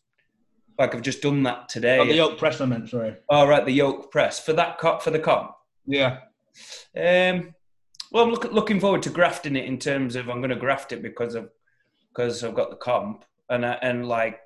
[0.78, 2.00] like I've just done that today.
[2.00, 3.16] Oh, the yoke press, I meant, sorry.
[3.30, 5.52] All right, the yoke press for that cop for the comp.
[5.86, 6.20] Yeah.
[6.96, 7.54] Um,
[8.12, 10.92] well, I'm look, looking forward to grafting it in terms of I'm going to graft
[10.92, 11.50] it because of
[12.10, 14.40] because I've got the comp and I, and like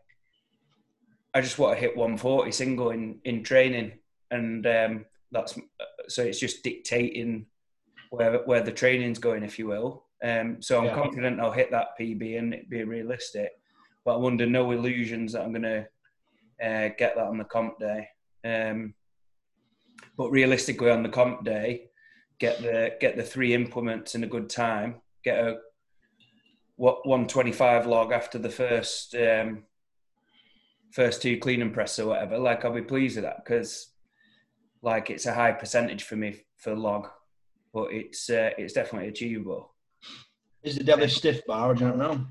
[1.34, 3.94] I just want to hit 140 single in in training
[4.32, 5.58] and um, that's
[6.08, 7.46] so it's just dictating
[8.10, 10.06] where where the training's going, if you will.
[10.24, 10.96] Um, so I'm Yeah.
[10.96, 13.52] confident I'll hit that PB and it be realistic,
[14.06, 15.88] but I'm under no illusions that I'm going to
[16.64, 18.08] uh, get that on the comp day.
[18.46, 18.94] Um,
[20.18, 21.90] but realistically, on the comp day,
[22.40, 25.02] get the get the three implements in a good time.
[25.24, 25.58] Get a
[26.76, 29.64] what 125 log after the first um,
[30.92, 32.38] first two clean and press or whatever.
[32.38, 33.93] Like I'll be pleased with that because
[34.84, 37.08] like it's a high percentage for me for log,
[37.74, 39.74] but it's uh, it's definitely achievable.
[40.62, 41.72] Is the deadlift stiff bar?
[41.72, 42.28] Or do you not know?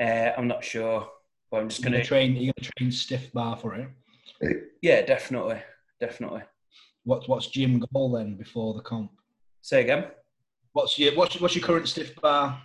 [0.00, 1.08] Uh, I'm not sure,
[1.50, 2.36] but I'm just You're gonna going to train.
[2.36, 4.62] You're to train stiff bar for it.
[4.82, 5.60] yeah, definitely,
[6.00, 6.42] definitely.
[7.04, 9.12] What's what's gym goal then before the comp?
[9.60, 10.06] Say again.
[10.72, 12.62] What's your what's, what's your current stiff bar?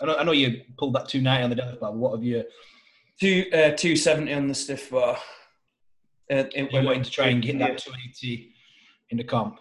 [0.00, 1.90] I know, I know you pulled that 290 on the deadlift bar.
[1.92, 2.44] But what have you?
[3.20, 5.18] Two uh, two seventy on the stiff bar.
[6.30, 8.52] Uh, You're wanting to try and get that 280
[9.10, 9.58] in the comp.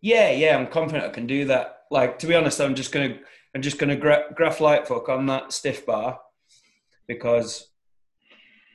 [0.00, 1.84] Yeah, yeah, I'm confident I can do that.
[1.90, 3.18] Like to be honest, I'm just gonna
[3.54, 6.20] I'm just gonna gra- graph light fuck on that stiff bar
[7.06, 7.68] because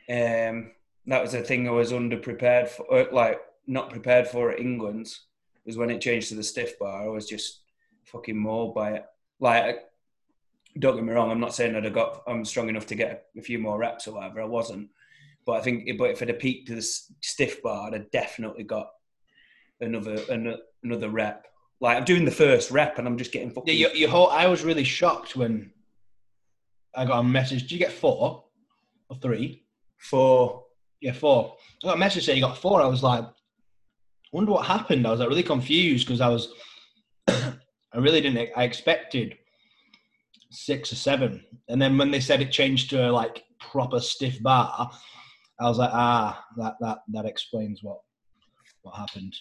[0.10, 0.72] um,
[1.08, 4.60] that was a thing I was under prepared for, uh, like not prepared for at
[4.60, 5.22] England's.
[5.66, 7.62] Was when it changed to the stiff bar, I was just
[8.04, 9.06] fucking mauled by it.
[9.40, 9.80] Like,
[10.78, 13.26] don't get me wrong, I'm not saying that I got I'm strong enough to get
[13.36, 14.42] a few more reps or whatever.
[14.42, 14.90] I wasn't,
[15.46, 18.64] but I think, but if I'd have peaked to the stiff bar, I'd have definitely
[18.64, 18.88] got
[19.80, 21.46] another ano- another rep.
[21.82, 24.30] Like I'm doing the first rep and I'm just getting Yeah, your, your whole.
[24.30, 25.72] I was really shocked when
[26.96, 27.64] I got a message.
[27.64, 28.46] Did you get four
[29.10, 29.64] or three?
[29.98, 30.64] four.
[31.02, 31.56] Yeah, four.
[31.84, 32.82] I got a message saying you got four.
[32.82, 33.26] I was like,
[34.32, 35.06] wonder what happened.
[35.06, 36.50] I was like really confused because I was,
[37.28, 37.54] I
[37.98, 38.50] really didn't.
[38.56, 39.38] I expected
[40.52, 44.90] six or seven, and then when they said it changed to like proper stiff bar,
[45.60, 48.00] I was like, ah, that that that explains what
[48.82, 49.36] what happened.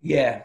[0.00, 0.42] Yeah,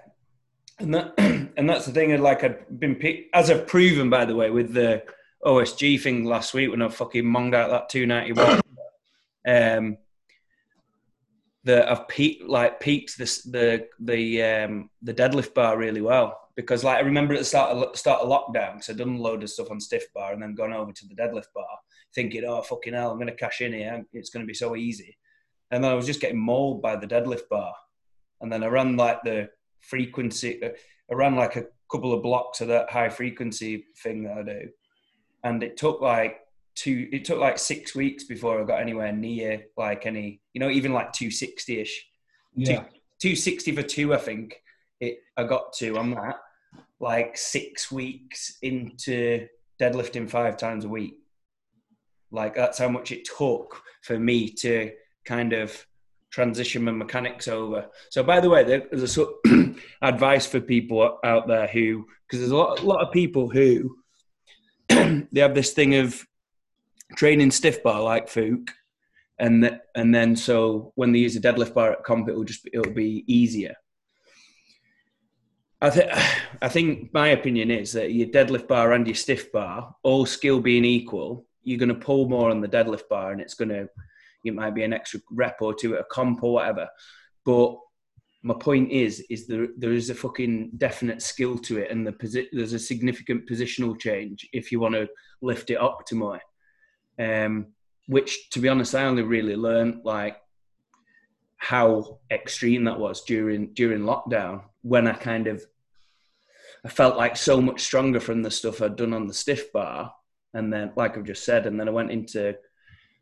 [0.79, 1.13] and that
[1.57, 2.19] and that's the thing.
[2.21, 2.99] Like I've been
[3.33, 5.03] as I've proven by the way with the
[5.45, 8.61] OSG thing last week when I fucking monged out that two ninety one.
[9.47, 9.97] um,
[11.65, 16.83] that I've peaked like peaked this the the um the deadlift bar really well because
[16.83, 19.43] like I remember at the start of start of lockdown because I'd done a load
[19.43, 21.65] of stuff on stiff bar and then gone over to the deadlift bar
[22.15, 25.17] thinking oh fucking hell I'm gonna cash in here it's gonna be so easy.
[25.71, 27.73] And then I was just getting mauled by the deadlift bar.
[28.41, 29.49] And then I ran like the
[29.79, 30.69] frequency uh,
[31.11, 34.69] I ran like a couple of blocks of that high frequency thing that I do.
[35.43, 36.41] And it took like
[36.75, 40.69] two it took like six weeks before I got anywhere near like any you know
[40.69, 41.91] even like 260ish
[42.55, 42.85] Yeah,
[43.19, 44.61] 260 for two I think
[44.99, 46.37] it I got to on that
[46.99, 49.47] like six weeks into
[49.79, 51.15] deadlifting five times a week
[52.33, 54.91] like that's how much it took for me to
[55.23, 55.85] kind of
[56.31, 59.29] transition my mechanics over so by the way there's a sort
[60.01, 63.95] advice for people out there who because there's a lot, a lot of people who
[64.89, 66.25] they have this thing of
[67.15, 68.69] training stiff bar like Fook,
[69.39, 72.67] and and then so when they use a deadlift bar at comp, it will just
[72.73, 73.75] it'll be easier.
[75.81, 76.11] I think
[76.61, 80.59] I think my opinion is that your deadlift bar and your stiff bar, all skill
[80.59, 83.87] being equal, you're going to pull more on the deadlift bar, and it's going to
[84.45, 86.89] it might be an extra rep or two at a comp or whatever.
[87.45, 87.77] But
[88.41, 92.11] my point is, is there there is a fucking definite skill to it, and the
[92.11, 95.07] posi- there's a significant positional change if you want to
[95.41, 96.39] lift it optimally.
[97.19, 97.67] Um,
[98.07, 100.37] which, to be honest, I only really learned like
[101.57, 105.65] how extreme that was during during lockdown when I kind of
[106.85, 110.13] I felt like so much stronger from the stuff I'd done on the stiff bar,
[110.53, 112.55] and then like I've just said, and then I went into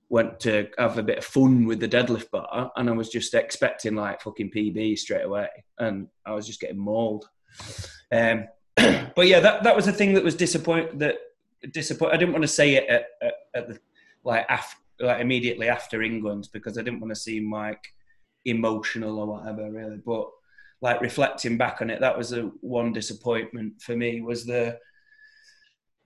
[0.09, 3.33] went to have a bit of fun with the deadlift bar, and I was just
[3.33, 5.47] expecting like fucking PB straight away,
[5.79, 7.29] and I was just getting mauled.
[8.11, 11.17] Um, but yeah, that that was the thing that was disappoint that
[11.71, 12.13] disappoint.
[12.13, 13.79] I didn't want to say it at, at, at the
[14.23, 17.83] like after like immediately after England because I didn't want to seem like
[18.45, 20.29] emotional or whatever really, but
[20.81, 24.77] like reflecting back on it, that was the one disappointment for me was the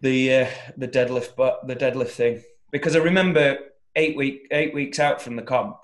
[0.01, 3.57] the uh, the deadlift, but the deadlift thing because I remember
[3.95, 5.77] eight week eight weeks out from the comp.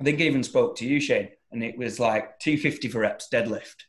[0.00, 3.28] I think I even spoke to you, Shane, and it was like 250 for reps
[3.32, 3.84] deadlift.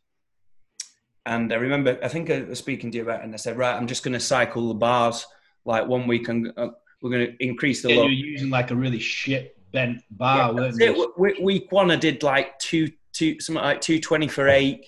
[1.26, 3.58] And I remember, I think I was speaking to you about it, and I said,
[3.58, 5.26] right, I'm just going to cycle the bars.
[5.66, 6.68] Like one week, I'm, uh,
[7.02, 8.08] we're going to increase the Yeah, load.
[8.12, 10.88] you're using like a really shit bent bar, that's weren't you?
[10.88, 14.86] W- w- Week one, I did like two, two, something like two twenty for eight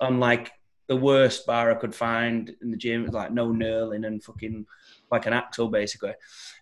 [0.00, 0.50] on like
[0.88, 3.02] the worst bar I could find in the gym.
[3.02, 4.66] It was like no knurling and fucking
[5.12, 6.14] like an axle basically.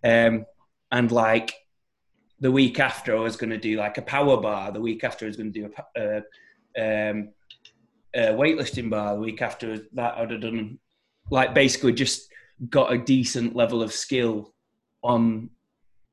[0.05, 0.45] Um,
[0.91, 1.55] and like
[2.41, 4.73] the week after, I was going to do like a power bar.
[4.73, 6.21] The week after, I was going to do a, uh,
[6.79, 7.31] um,
[8.15, 9.15] a weightlifting bar.
[9.15, 10.79] The week after that, I'd have done
[11.31, 12.31] like basically just
[12.69, 14.55] got a decent level of skill
[15.03, 15.51] on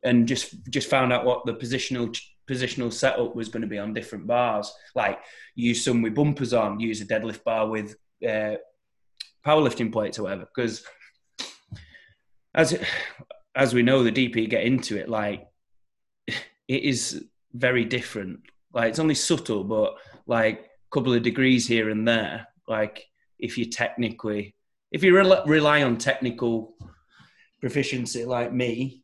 [0.04, 2.16] and just just found out what the positional
[2.50, 4.72] positional setup was going to be on different bars.
[4.96, 5.20] Like
[5.56, 7.96] use some with bumpers on, use a deadlift bar with
[8.28, 8.56] uh,
[9.46, 10.48] powerlifting plates or whatever.
[10.54, 10.84] Because
[12.56, 12.80] as
[13.56, 15.48] as we know, the deeper you get into it, like
[16.28, 18.40] it is very different.
[18.74, 22.48] Like it's only subtle, but like a couple of degrees here and there.
[22.68, 23.06] Like
[23.40, 24.56] if you technically,
[24.92, 26.76] if you rel- rely on technical
[27.62, 29.04] proficiency like me,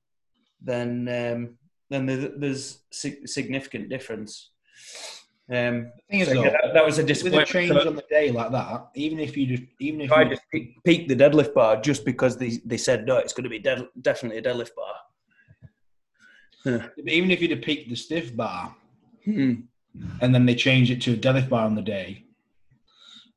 [0.61, 1.57] then um,
[1.89, 4.51] then there- there's significant difference.
[5.51, 7.95] Um, The thing is, so, though, yeah, that, that was a with a change on
[7.95, 11.09] the day like that, even if you just, even if I you just pe- peaked
[11.09, 14.37] the deadlift bar just because they, they said no, it's going to be dead, definitely
[14.37, 14.95] a deadlift bar.
[17.07, 18.75] even if you'd have peaked the stiff bar
[19.25, 19.53] Hmm.
[20.21, 22.25] and then they changed it to a deadlift bar on the day,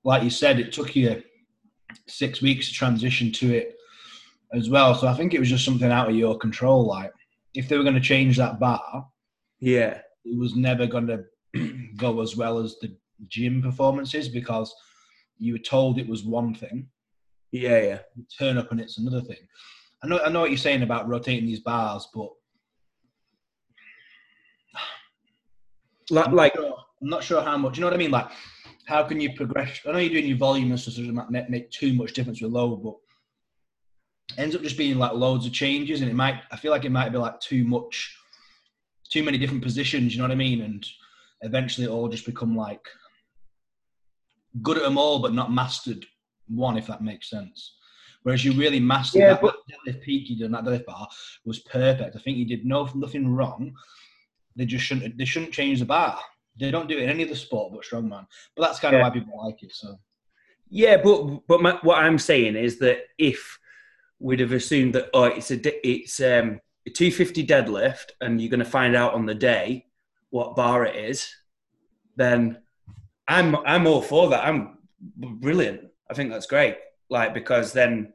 [0.05, 1.23] like you said, it took you
[2.07, 3.77] six weeks to transition to it
[4.53, 4.95] as well.
[4.95, 6.85] So I think it was just something out of your control.
[6.85, 7.13] Like
[7.55, 9.07] if they were going to change that bar,
[9.61, 11.25] Yeah, it was never going to
[11.97, 12.97] go as well as the
[13.29, 14.75] gym performances because
[15.39, 16.89] you were told it was one thing.
[17.53, 17.99] yeah, yeah.
[18.17, 19.39] You turn up and it's another thing.
[20.03, 22.29] I know, I know what you're saying about rotating these bars, but
[26.11, 27.77] Like, I'm like sure, I'm not sure how much.
[27.77, 28.11] You know what I mean?
[28.11, 28.29] Like,
[28.87, 29.81] how can you progress?
[29.87, 32.13] I know you're doing your volume and stuff, so it doesn't make, make too much
[32.13, 32.95] difference with load, but
[34.39, 36.41] ends up just being like loads of changes, and it might.
[36.51, 38.17] I feel like it might be like too much,
[39.11, 40.13] too many different positions.
[40.13, 40.63] You know what I mean?
[40.63, 40.87] And
[41.43, 42.87] eventually, it all just become like
[44.63, 46.05] good at them all, but not mastered
[46.49, 47.77] one, if that makes sense.
[48.23, 50.85] Whereas you really mastered Yeah, that, but- that deadlift peak you did, and that deadlift
[50.87, 51.09] bar
[51.45, 52.15] was perfect.
[52.17, 53.75] I think you did no nothing wrong.
[54.57, 55.17] They just shouldn't.
[55.19, 56.19] They shouldn't change the bar.
[56.61, 58.27] They don't do it in any other sport but strongman.
[58.55, 59.73] But that's kind of why people like it.
[59.73, 59.99] So
[60.69, 63.59] Yeah, but but my, what I'm saying is that if
[64.23, 68.61] we'd have assumed that oh, it's a it's um, a 250 deadlift, and you're going
[68.61, 69.87] to find out on the day
[70.31, 71.29] what bar it is,
[72.17, 72.59] then
[73.29, 74.45] I'm I'm all for that.
[74.45, 75.83] I'm brilliant.
[76.11, 76.77] I think that's great.
[77.11, 78.13] Like because then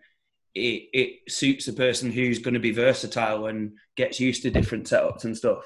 [0.56, 4.86] it it suits the person who's going to be versatile and gets used to different
[4.86, 5.64] setups and stuff.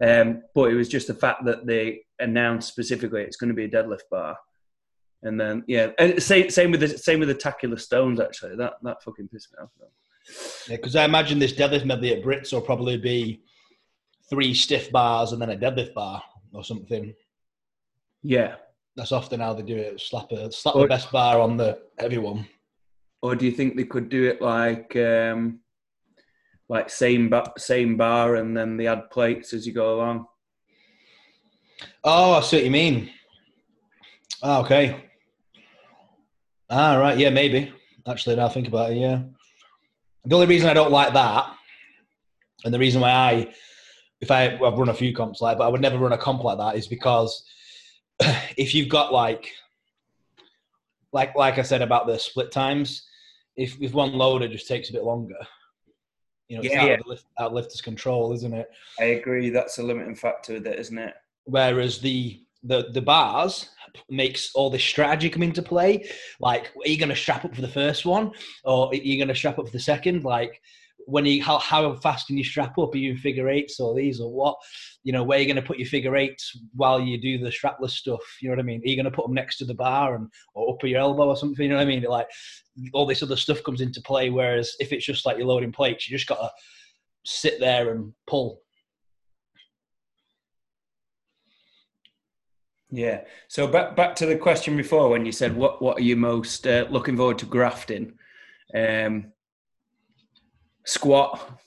[0.00, 3.64] Um, but it was just the fact that they announced specifically it's going to be
[3.64, 4.36] a deadlift bar.
[5.24, 8.56] And then yeah, and same same with the same with the tacular stones actually.
[8.56, 9.70] That that fucking pissed me off.
[9.78, 9.86] though.
[10.68, 13.42] yeah, because I imagine this deadlift medley at Brits will probably be
[14.30, 17.14] three stiff bars and then a deadlift bar or something.
[18.22, 18.56] Yeah.
[18.96, 20.00] That's often how they do it.
[20.00, 22.46] Slap a slap Or- the best bar on the heavy one.
[23.22, 25.60] Or do you think they could do it like um,
[26.68, 30.26] like same bar, same bar and then they add plates as you go along?
[32.04, 33.10] Oh, I see what you mean.
[34.42, 35.10] Ah, okay.
[36.70, 37.18] Ah, right.
[37.18, 37.72] Yeah, maybe.
[38.06, 39.22] Actually, now I think about it, yeah.
[40.24, 41.54] The only reason I don't like that,
[42.64, 43.54] and the reason why I,
[44.20, 46.42] if I, I've run a few comps like, but I would never run a comp
[46.44, 47.44] like that, is because
[48.56, 49.52] if you've got like,
[51.12, 53.06] like, like I said about the split times,
[53.56, 55.36] if if one loader just takes a bit longer,
[56.48, 56.94] you know, it's Yeah, out, yeah.
[56.94, 58.68] Of lift, out of lifter's control, isn't it?
[58.98, 59.50] I agree.
[59.50, 61.14] That's a limiting factor with it, isn't it?
[61.46, 63.68] whereas the the the bars
[64.10, 66.08] makes all this strategy come into play.
[66.40, 68.32] Like are you going to strap up for the first one?
[68.64, 70.24] Or are you going to strap up for the second?
[70.24, 70.60] Like
[71.06, 72.94] when you how, how fast can you strap up?
[72.94, 74.56] Are you in figure eights or these or what?
[75.02, 77.50] You know where are you going to put your figure eights while you do the
[77.50, 78.20] strapless stuff?
[78.40, 78.80] You know what i mean?
[78.80, 81.28] Are you going to put them next to the bar and or up your elbow
[81.28, 81.62] or something?
[81.62, 82.02] You know what i mean?
[82.02, 82.28] Like
[82.92, 86.08] all this other stuff comes into play whereas if it's just like you're loading plates
[86.08, 86.50] you just got to
[87.24, 88.60] sit there and pull
[92.94, 93.22] Yeah.
[93.48, 96.64] So back back to the question before when you said what what are you most
[96.64, 98.12] uh, looking forward to grafting?
[98.72, 99.32] Um,
[100.86, 101.58] squat,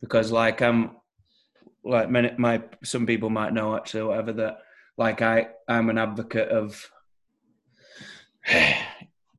[0.00, 0.96] because like I'm
[1.84, 4.58] like many my some people might know actually whatever that
[4.98, 6.90] like I I'm an advocate of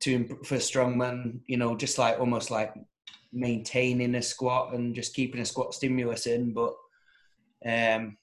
[0.00, 2.72] to for strongman you know just like almost like
[3.30, 6.74] maintaining a squat and just keeping a squat stimulus in but
[7.66, 8.16] um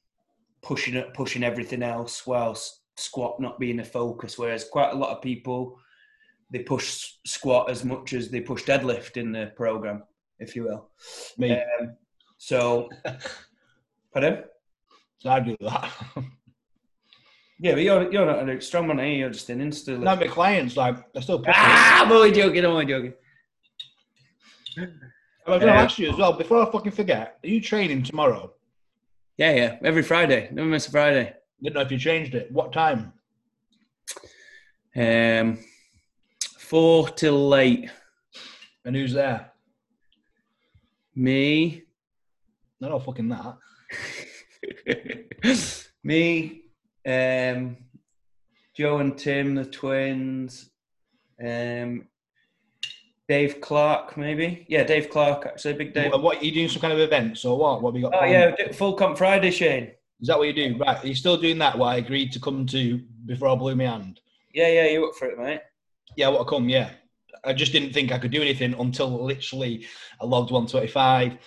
[0.61, 4.37] pushing it, pushing everything else, whilst squat not being a focus.
[4.37, 5.79] Whereas quite a lot of people
[6.51, 10.03] they push squat as much as they push deadlift in the program,
[10.39, 10.89] if you will.
[11.37, 11.95] Me, Um,
[12.37, 12.89] so,
[14.13, 14.43] pardon?
[15.19, 15.91] so I do that.
[17.61, 19.05] Yeah, but you're you're not a strong one, you?
[19.05, 19.99] You're just an insta.
[19.99, 22.63] Now my clients like I still ah, I'm only joking.
[22.63, 23.13] I'm only joking.
[24.77, 27.37] I was going to ask you as well before I fucking forget.
[27.43, 28.53] Are you training tomorrow?
[29.39, 29.77] Yeah, yeah.
[29.85, 30.49] Every Friday.
[30.51, 31.33] Never miss a Friday.
[31.63, 32.51] Didn't know if you changed it.
[32.51, 33.13] What time?
[34.93, 35.59] Um,
[36.57, 37.89] four till late.
[38.83, 39.53] And who's there?
[41.15, 41.83] Me,
[42.81, 43.55] Not all fucking that.
[46.03, 46.63] me,
[47.07, 47.77] um,
[48.75, 50.69] Joe and Tim, the twins,
[51.41, 52.08] um,
[53.29, 54.65] Dave Clark, maybe.
[54.67, 55.45] Yeah, Dave Clark.
[55.45, 56.11] Actually, Big Dave.
[56.11, 56.67] What, what are you doing?
[56.67, 57.79] Some kind of events or what?
[57.79, 58.15] What have you got?
[58.15, 58.55] Oh planned?
[58.57, 59.91] yeah, full comp Friday, Shane.
[60.19, 60.79] Is that what you do?
[60.79, 61.03] Right.
[61.03, 61.77] Are you still doing that?
[61.77, 64.19] What I agreed to come to before I blew my hand.
[64.51, 65.61] Yeah, yeah, you up for it, mate?
[66.17, 66.67] Yeah, what I come?
[66.67, 66.89] Yeah.
[67.45, 69.85] I just didn't think I could do anything until literally
[70.19, 71.37] I logged 125.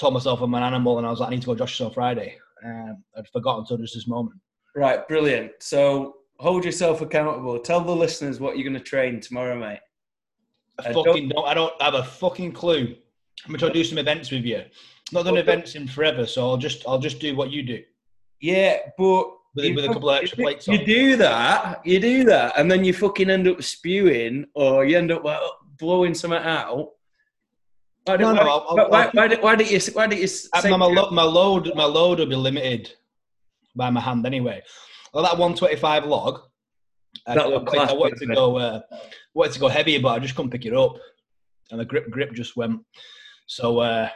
[0.00, 1.92] Told myself I'm an animal, and I was like, I need to go Josh on
[1.92, 2.38] Friday.
[2.64, 4.40] Um, I'd forgotten until just this moment.
[4.74, 5.52] Right, brilliant.
[5.60, 7.58] So hold yourself accountable.
[7.58, 9.80] Tell the listeners what you're going to train tomorrow, mate.
[10.78, 11.46] I fucking don't.
[11.46, 12.96] I don't have a fucking clue.
[13.44, 14.62] I'm gonna try to do some events with you.
[15.12, 17.82] Not done events in forever, so I'll just I'll just do what you do
[18.40, 20.84] Yeah, but with, you with a couple of extra plates You on.
[20.84, 25.12] do that, you do that, and then you fucking end up spewing, or you end
[25.12, 26.90] up well, blowing something out.
[28.04, 29.80] Why, do- No, no, why, I'll- I'll- why, why, did- why did you?
[29.92, 30.70] Why did you say?
[30.70, 32.90] My, my, lo- my load my load will be limited
[33.76, 34.62] by my hand anyway.
[35.12, 36.40] Well, that 125 log.
[37.26, 38.80] I, That looked wanted- I class, wanted to go uh,
[39.34, 40.96] wanted to go heavier, but I just couldn't pick it up,
[41.70, 42.80] and the grip grip just went.
[43.46, 44.08] So uh,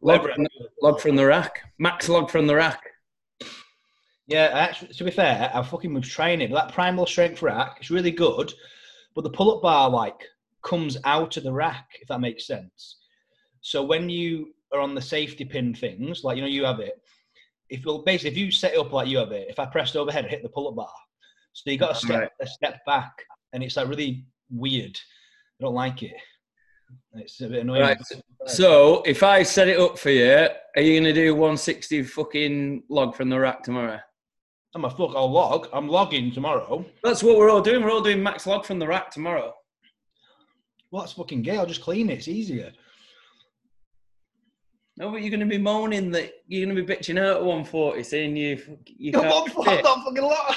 [0.00, 0.46] log, from,
[0.82, 2.80] log from the rack, max log from the rack.
[4.26, 6.50] Yeah, actually, to be fair, I fucking was training.
[6.52, 8.52] That primal strength rack is really good,
[9.14, 10.26] but the pull-up bar like
[10.62, 12.96] comes out of the rack, if that makes sense.
[13.60, 17.00] So when you are on the safety pin things, like you know you have it,
[17.68, 19.94] if well basically if you set it up like you have it, if I pressed
[19.96, 20.88] overhead, I hit the pull-up bar.
[21.56, 22.30] So you got to step Right.
[22.42, 24.94] a step back, and it's like really weird.
[25.58, 26.12] I don't like it.
[27.14, 27.80] It's a bit annoying.
[27.80, 27.98] Right.
[28.46, 32.82] So if I set it up for you, are you going to do 160 fucking
[32.90, 33.98] log from the rack tomorrow?
[34.74, 35.12] I'm a fuck.
[35.16, 35.68] I'll log.
[35.72, 36.84] I'm logging tomorrow.
[37.02, 37.82] That's what we're all doing.
[37.82, 39.54] We're all doing max log from the rack tomorrow.
[40.90, 41.56] Well, that's fucking gay.
[41.56, 42.18] I'll just clean it.
[42.18, 42.70] It's easier.
[44.98, 47.44] No, but you're going to be moaning that you're going to be bitching out at
[47.44, 49.48] 140, saying you you can't.
[49.48, 49.84] fit.
[49.84, 50.56] not fucking lot.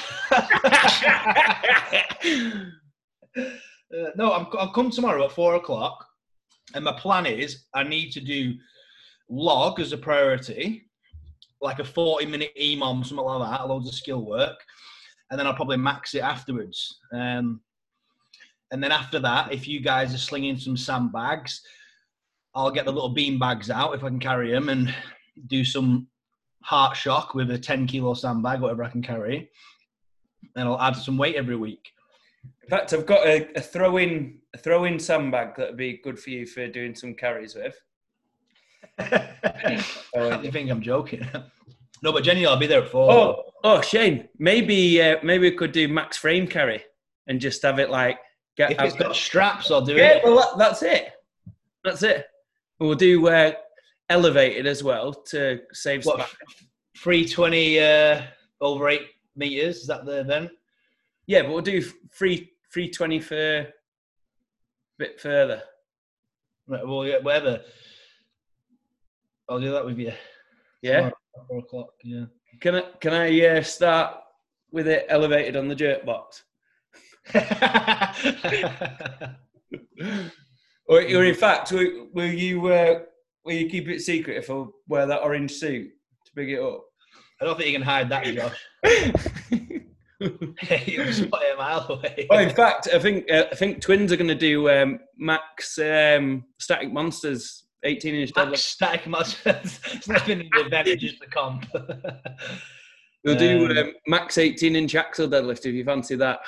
[3.92, 6.06] Uh, no, I'm, I'll come tomorrow at four o'clock,
[6.74, 8.54] and my plan is I need to do
[9.28, 10.84] log as a priority,
[11.60, 14.58] like a forty-minute EMOM, something like that, loads of skill work,
[15.30, 17.00] and then I'll probably max it afterwards.
[17.12, 17.60] Um,
[18.70, 21.60] and then after that, if you guys are slinging some sandbags,
[22.54, 24.92] I'll get the little bean bags out if I can carry them and
[25.46, 26.08] do some
[26.62, 29.50] heart shock with a ten kilo sandbag, whatever I can carry,
[30.56, 31.90] and I'll add some weight every week.
[32.62, 36.46] In fact, I've got a, a throw-in a throw-in sandbag that'd be good for you
[36.46, 37.76] for doing some carries with.
[40.42, 41.26] you think I'm joking?
[42.02, 43.10] no, but Jenny, I'll be there at four.
[43.10, 46.84] Oh, oh, Shane, maybe uh, maybe we could do max frame carry
[47.26, 48.18] and just have it like
[48.56, 48.72] get.
[48.72, 50.22] if it's got straps, I'll do yeah, it.
[50.22, 51.12] Yeah, well, that, that's it.
[51.84, 52.26] That's it.
[52.80, 53.52] We'll do uh,
[54.08, 56.68] elevated as well to save What, space.
[56.98, 58.22] 320 uh,
[58.62, 59.78] over eight meters.
[59.78, 60.50] Is that the event?
[61.26, 63.68] Yeah, but we'll do three three twenty for a
[64.98, 65.62] bit further.
[66.66, 67.60] Right, well, yeah, whatever.
[69.48, 70.12] I'll do that with you.
[70.80, 70.96] Yeah.
[70.96, 71.12] Tomorrow
[71.48, 71.90] Four o'clock.
[72.02, 72.24] Yeah.
[72.60, 74.16] Can I can I uh, start
[74.72, 76.44] with it elevated on the jerk box?
[80.90, 82.98] Or, or in fact, will, you uh,
[83.44, 85.88] will you keep it secret if I wear that orange suit
[86.26, 86.82] to big it up?
[87.40, 88.58] I don't think you can hide that, Josh.
[90.20, 92.26] You'll just put it a mile away.
[92.28, 95.78] well, in fact, I think uh, I think twins are going to do um, max
[95.78, 99.80] um, static monsters, eighteen inch Max static Monsters.
[99.86, 101.66] it's not even an event, just a comp.
[103.24, 106.40] They'll do Um, um, max eighteen inch axle deadlift if you fancy that.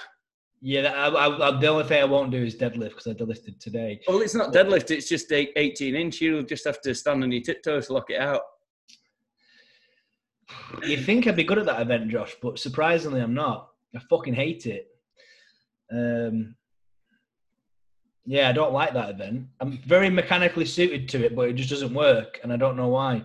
[0.63, 3.59] Yeah, I, I, I, the only thing I won't do is deadlift because I deadlifted
[3.59, 4.01] today.
[4.07, 6.21] Well, it's not deadlift; it's just eighteen inch.
[6.21, 8.43] You'll just have to stand on your tiptoes to lock it out.
[10.85, 13.71] You'd think I'd be good at that event, Josh, but surprisingly, I'm not.
[13.95, 14.87] I fucking hate it.
[15.93, 16.55] Um,
[18.25, 19.47] yeah, I don't like that event.
[19.61, 22.89] I'm very mechanically suited to it, but it just doesn't work, and I don't know
[22.89, 23.25] why.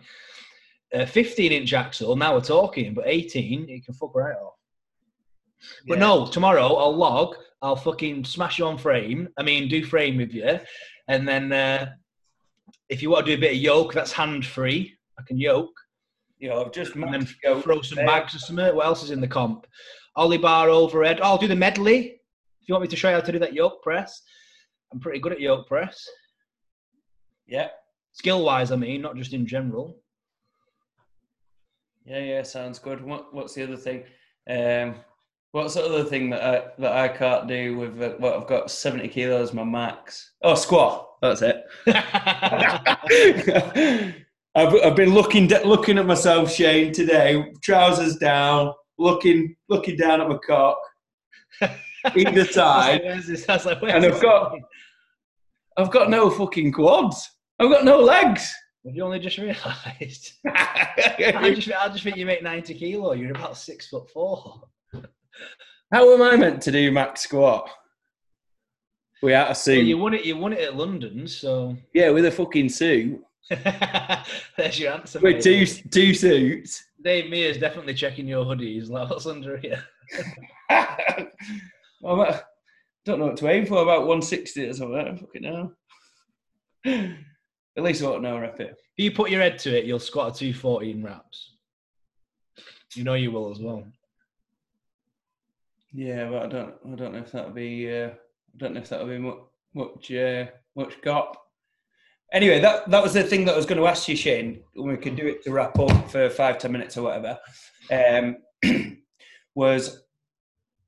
[0.94, 4.57] uh, 15 inch axle, now we're talking, but 18, you can fuck right off.
[5.88, 6.06] But Yeah.
[6.06, 9.30] no, tomorrow I'll log, I'll fucking smash you on frame.
[9.38, 10.60] I mean, do frame with you.
[11.08, 11.94] And then uh,
[12.90, 14.96] if you want to do a bit of yoke, that's hand free.
[15.20, 15.74] I can yoke.
[16.40, 17.26] You know, I've just And then
[17.62, 18.06] throw some there.
[18.06, 18.76] bags or something.
[18.76, 19.66] What else is in the comp?
[20.16, 21.20] Ollie bar overhead.
[21.20, 22.22] Oh, I'll do the medley.
[22.62, 24.22] If you want me to show you how to do that yoke press,
[24.94, 26.06] I'm pretty good at yoke press.
[27.48, 27.70] Yeah,
[28.12, 30.00] Skill wise, I mean, not just in general.
[32.06, 32.44] yeah, yeah.
[32.44, 33.02] Sounds good.
[33.04, 34.04] What, what's the other thing?
[34.50, 34.96] Um,
[35.58, 38.70] what's the other thing that I that I can't do with uh, what I've got
[38.70, 40.34] seventy kilos my max?
[40.44, 41.06] Oh, squat.
[41.22, 41.64] That's it.
[44.56, 47.52] I've, I've been looking looking at myself, Shane, today.
[47.64, 50.78] Trousers down, looking looking down at my cock,
[52.16, 54.54] either side, like, and I've got?
[55.76, 57.30] I've got no fucking quads.
[57.60, 58.54] I've got no legs.
[58.86, 60.34] Have you only just realised?
[60.48, 63.14] I just, I just think you make 90 kilo.
[63.14, 64.62] You're about six foot four.
[65.92, 67.70] How am I meant to do max squat?
[69.22, 69.86] We out of Well, suit.
[69.86, 70.26] you won it.
[70.26, 73.22] You won it at London, so yeah, with a fucking suit.
[74.58, 75.20] there's your answer.
[75.20, 76.84] With two two suits.
[77.04, 78.90] Dave Mears definitely checking your hoodies.
[78.90, 79.84] Like, what's under here?
[80.70, 82.40] I'm
[83.06, 83.82] don't know what to aim for.
[83.82, 84.98] About 160 or something.
[85.00, 85.72] I don't fucking know.
[87.78, 88.72] At least I won't know rep it.
[88.98, 91.54] If you put your head to it, you'll squat a 214 reps.
[92.96, 93.86] You know you will as well.
[95.94, 96.76] Yeah, but I don't.
[96.86, 97.90] I don't know if that'll be.
[97.90, 99.38] Uh, I don't know if that'll be much
[99.74, 101.38] much uh, much got.
[102.34, 104.62] Anyway, that that was the thing that I was going to ask you, Shane.
[104.74, 107.40] When we could do it to wrap up for five ten minutes or whatever.
[107.92, 108.38] Um,
[109.56, 110.04] was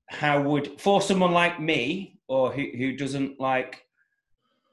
[0.08, 3.84] how would for someone like me or who who doesn't like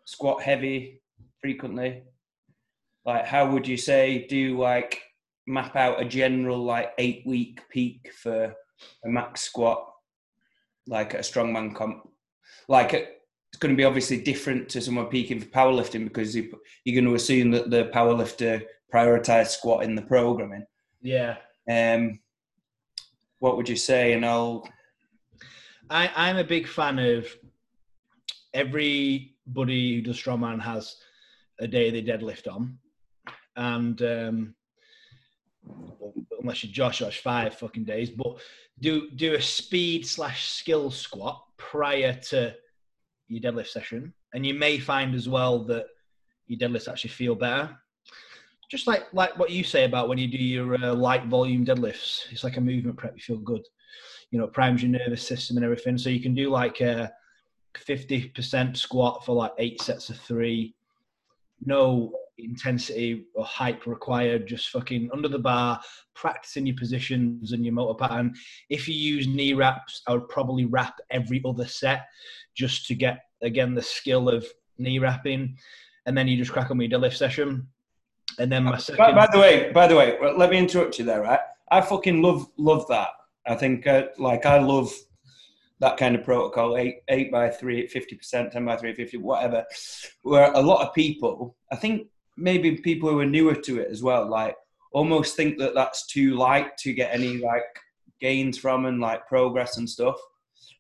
[0.06, 1.00] squat heavy
[1.40, 2.02] frequently,
[3.04, 5.02] like how would you say do like
[5.46, 8.54] map out a general like eight week peak for
[9.04, 9.86] a max squat
[10.86, 12.08] like a strongman comp.
[12.68, 13.12] Like it-
[13.52, 16.52] it's going to be obviously different to someone peaking for powerlifting because you,
[16.84, 18.62] you're going to assume that the powerlifter
[18.92, 20.66] prioritize squat in the programming.
[21.00, 21.36] Yeah.
[21.70, 22.18] Um,
[23.38, 24.12] what would you say?
[24.14, 24.68] And I'll
[25.88, 27.28] I, I'm a big fan of
[28.52, 30.96] everybody who does strongman has
[31.60, 32.76] a day they deadlift on,
[33.56, 34.54] and um,
[36.40, 38.38] unless you're Josh, Josh five fucking days, but
[38.80, 42.54] do do a speed slash skill squat prior to
[43.28, 45.86] your deadlift session, and you may find as well that
[46.46, 47.76] your deadlifts actually feel better.
[48.70, 52.30] Just like like what you say about when you do your uh, light volume deadlifts,
[52.30, 53.14] it's like a movement prep.
[53.14, 53.62] You feel good
[54.30, 55.98] you know, primes your nervous system and everything.
[55.98, 57.12] So you can do like a
[57.76, 60.74] 50% squat for like eight sets of three,
[61.64, 65.80] no intensity or hype required, just fucking under the bar,
[66.14, 68.34] practicing your positions and your motor pattern.
[68.68, 72.06] If you use knee wraps, I would probably wrap every other set
[72.54, 74.46] just to get, again, the skill of
[74.78, 75.56] knee wrapping.
[76.06, 77.66] And then you just crack on with your deadlift session.
[78.38, 79.14] And then my by, second.
[79.14, 81.40] by the way, by the way, let me interrupt you there, right?
[81.70, 83.08] I fucking love love that.
[83.46, 84.92] I think uh, like I love
[85.80, 88.96] that kind of protocol eight eight by three at fifty percent, ten by three at
[88.96, 89.64] fifty, whatever.
[90.22, 94.02] Where a lot of people, I think maybe people who are newer to it as
[94.02, 94.56] well, like
[94.92, 97.64] almost think that that's too light to get any like
[98.20, 100.16] gains from and like progress and stuff.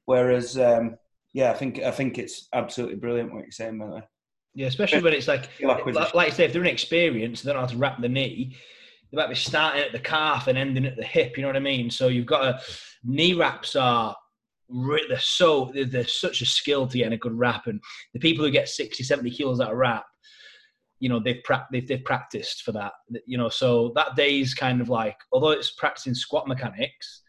[0.06, 0.96] Whereas, um,
[1.32, 4.02] yeah, I think I think it's absolutely brilliant what you're saying, by the way.
[4.54, 7.66] Yeah, especially when it's like, like, like I say, if they're inexperienced, they don't know
[7.66, 8.56] how to wrap the knee.
[9.10, 11.36] They might be starting at the calf and ending at the hip.
[11.36, 11.90] You know what I mean?
[11.90, 12.60] So you've got a
[13.04, 14.25] knee wraps are re-
[14.68, 17.66] they're so they're, such a skill to get a good wrap.
[17.66, 17.80] And
[18.12, 20.04] the people who get 60, 70 kilos out of wrap,
[20.98, 22.92] you know, they've pra- they've, they've practiced for that.
[23.26, 27.22] You know, so that day's kind of like, although it's practicing squat mechanics,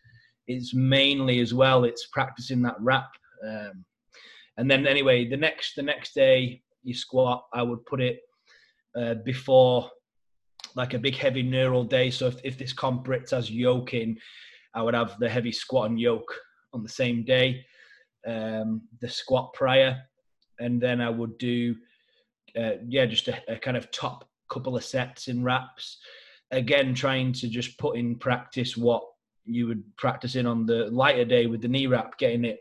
[0.47, 3.09] it's mainly as well it's practicing that wrap.
[3.45, 3.85] Um,
[4.57, 8.21] and then anyway, the next the next day you squat, I would put it
[8.97, 9.89] uh, before
[10.75, 12.09] like a big heavy neural day.
[12.09, 14.17] So if, if this comp has yoke in,
[14.73, 16.33] I would have the heavy squat and yoke
[16.77, 17.65] on the same day,
[18.25, 19.97] um, the squat prior,
[20.59, 21.75] and then I would do
[22.57, 25.97] uh, yeah just a, a kind of top couple of sets in wraps.
[26.51, 29.03] Again, trying to just put in practice what
[29.43, 32.59] you would practice in on the lighter day with the knee wrap, getting it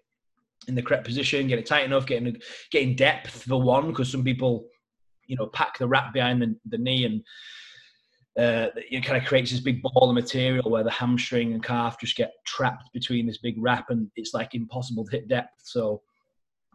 [0.69, 2.37] in the correct position, getting it tight enough, getting
[2.71, 4.67] getting depth for one, because some people,
[5.27, 7.23] you know, pack the wrap behind the, the knee and
[8.39, 11.99] uh, it kind of creates this big ball of material where the hamstring and calf
[11.99, 15.63] just get trapped between this big wrap and it's like impossible to hit depth.
[15.65, 16.03] So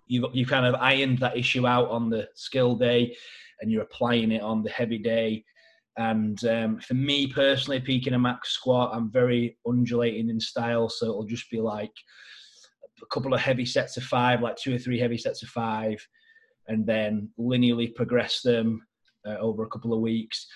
[0.08, 3.16] you you kind of ironed that issue out on the skill day
[3.60, 5.46] and you're applying it on the heavy day
[5.98, 11.06] And um, for me personally, peaking a max squat, I'm very undulating in style, so
[11.08, 11.92] it'll just be like
[13.02, 16.06] a couple of heavy sets of five, like two or three heavy sets of five,
[16.68, 18.82] and then linearly progress them
[19.28, 20.48] uh, over a couple of weeks.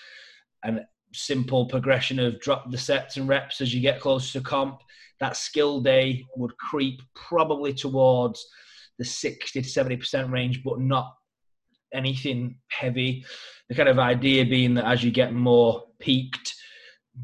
[0.64, 0.80] And
[1.16, 4.80] simple progression of drop the sets and reps as you get closer to comp.
[5.20, 8.46] That skill day would creep probably towards
[8.98, 11.14] the 60 to 70% range, but not
[11.92, 13.24] anything heavy.
[13.68, 16.54] The kind of idea being that as you get more peaked,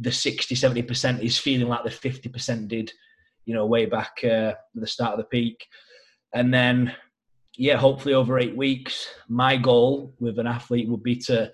[0.00, 2.92] the 60, 70% is feeling like the 50% did,
[3.44, 5.66] you know, way back uh, at the start of the peak.
[6.34, 6.94] And then,
[7.56, 11.52] yeah, hopefully over eight weeks, my goal with an athlete would be to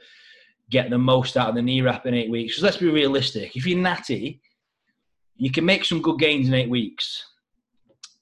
[0.71, 2.55] get the most out of the knee wrap in eight weeks.
[2.55, 3.57] Because let's be realistic.
[3.57, 4.41] If you're natty,
[5.37, 7.25] you can make some good gains in eight weeks.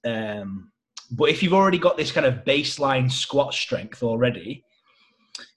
[0.04, 0.70] Um,
[1.10, 4.64] but if you've already got this kind of baseline squat strength already,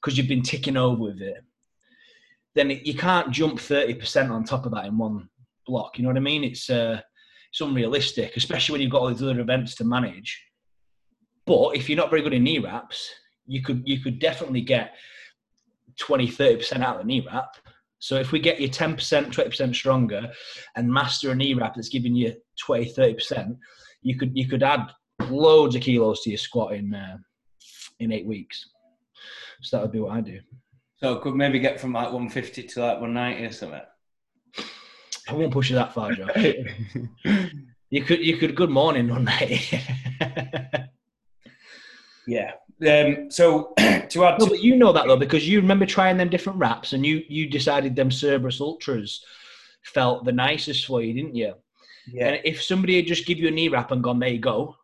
[0.02, 1.44] because you've been ticking over with it,
[2.56, 5.30] then you can't jump 30% on top of that in one
[5.66, 5.98] block.
[5.98, 6.44] You know what I mean?
[6.44, 7.02] It's, uh,
[7.52, 10.44] it's unrealistic, especially when you've got all these other events to manage.
[11.46, 13.10] But if you're not very good in knee wraps,
[13.48, 14.96] you could you could definitely get
[16.00, 17.56] 20, 30% out of the knee wrap.
[18.00, 20.32] So if we get you 10%, 20% stronger
[20.76, 23.58] and master a knee wrap that's giving you 20, 30%,
[24.02, 24.90] you could you could add
[25.30, 27.18] loads of kilos to your squat in uh,
[28.00, 28.70] in eight weeks.
[29.62, 30.40] So that would be what I do.
[30.98, 33.82] So could maybe get from like 150 to like 190 or something.
[35.28, 36.28] I won't push you that far, Joe.
[37.90, 39.82] you could you could good morning 190.
[42.28, 42.54] yeah.
[42.88, 46.30] Um, so to add, no, but you know that though because you remember trying them
[46.30, 49.24] different wraps and you you decided them Cerberus Ultras
[49.84, 51.56] felt the nicest for you, didn't you?
[52.08, 52.28] Yeah.
[52.30, 54.76] And if somebody had just give you a knee wrap and gone, there you go,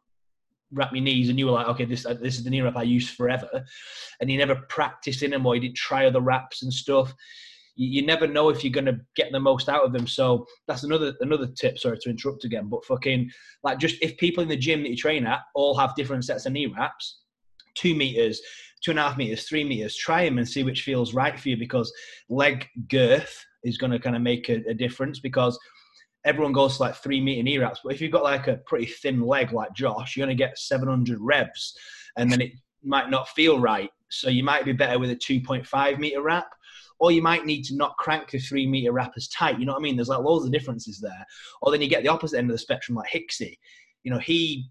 [0.72, 2.84] wrap your knees, and you were like, okay, this this is the knee wrap I
[2.84, 3.64] use forever,
[4.20, 7.14] and you never practiced in them or you didn't try other wraps and stuff.
[7.76, 10.08] You, you never know if you're going to get the most out of them.
[10.08, 11.80] So that's another another tip.
[11.80, 13.32] Sorry to interrupt again, but fucking
[13.64, 16.46] like just if people in the gym that you train at all have different sets
[16.46, 17.22] of knee wraps,
[17.76, 18.42] two meters,
[18.84, 21.50] two and a half meters, three meters, try them and see which feels right for
[21.50, 21.92] you because
[22.30, 25.58] leg girth is going to kind of make a, a difference because
[26.26, 27.82] everyone goes to like three meter knee wraps.
[27.84, 30.58] But if you've got like a pretty thin leg like Josh, you're going to get
[30.58, 31.78] 700 revs
[32.18, 32.52] and then it
[32.84, 33.90] might not feel right.
[34.10, 36.48] So you might be better with a 2.5 meter wrap.
[36.98, 39.60] Or you might need to not crank the three meter wrap as tight.
[39.60, 39.98] You know what I mean?
[39.98, 41.26] There's like loads of differences there.
[41.62, 43.58] Or then you get the opposite end of the spectrum, like Hicksy.
[44.04, 44.70] You know, he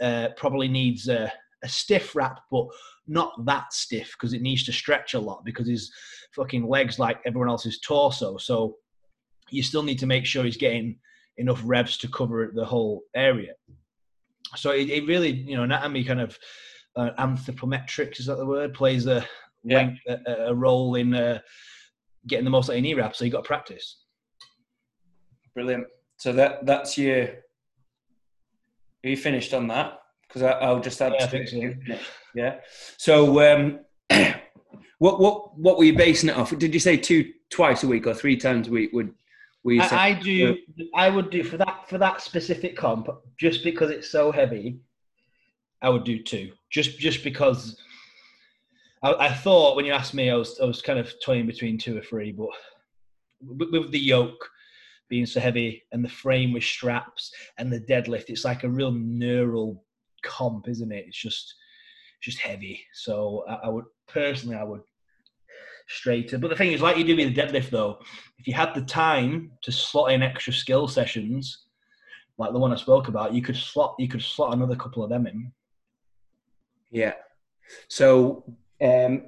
[0.00, 1.32] uh, probably needs a,
[1.64, 2.66] a stiff wrap, but
[3.08, 5.92] not that stiff because it needs to stretch a lot because his
[6.32, 8.36] fucking legs like everyone else's torso.
[8.36, 8.76] So
[9.50, 10.98] you still need to make sure he's getting
[11.38, 13.54] enough revs to cover the whole area.
[14.56, 16.38] So it, it really, you know, anatomy kind of
[16.96, 19.26] uh, anthropometrics is that the word plays a
[19.64, 19.90] yeah.
[20.06, 21.40] a, a, role in uh,
[22.26, 23.16] getting the most out of knee wrap.
[23.16, 24.02] So you got to practice.
[25.54, 25.86] Brilliant.
[26.18, 27.22] So that that's your.
[27.22, 29.98] Are you finished on that?
[30.34, 31.14] Because I'll just add.
[31.16, 31.74] Yeah, I think so.
[32.34, 32.56] Yeah.
[32.96, 33.80] So, um,
[34.98, 36.56] what what what were you basing it off?
[36.58, 39.14] Did you say two twice a week or three times a week would
[39.66, 40.58] I, I, do.
[40.94, 43.08] I would do for that for that specific comp,
[43.38, 44.80] just because it's so heavy.
[45.80, 47.78] I would do two, just just because.
[49.02, 51.78] I, I thought when you asked me, I was I was kind of toying between
[51.78, 52.48] two or three, but
[53.40, 54.50] with, with the yoke
[55.08, 58.90] being so heavy and the frame with straps and the deadlift, it's like a real
[58.90, 59.84] neural
[60.24, 61.04] comp, isn't it?
[61.06, 61.54] It's just
[62.22, 62.80] just heavy.
[62.94, 64.80] So I, I would personally, I would
[65.88, 66.38] straighter.
[66.38, 67.98] But the thing is, like you do with the deadlift, though,
[68.38, 71.66] if you had the time to slot in extra skill sessions,
[72.38, 75.10] like the one I spoke about, you could slot you could slot another couple of
[75.10, 75.52] them in.
[76.90, 77.14] Yeah.
[77.88, 78.44] So
[78.82, 79.26] um,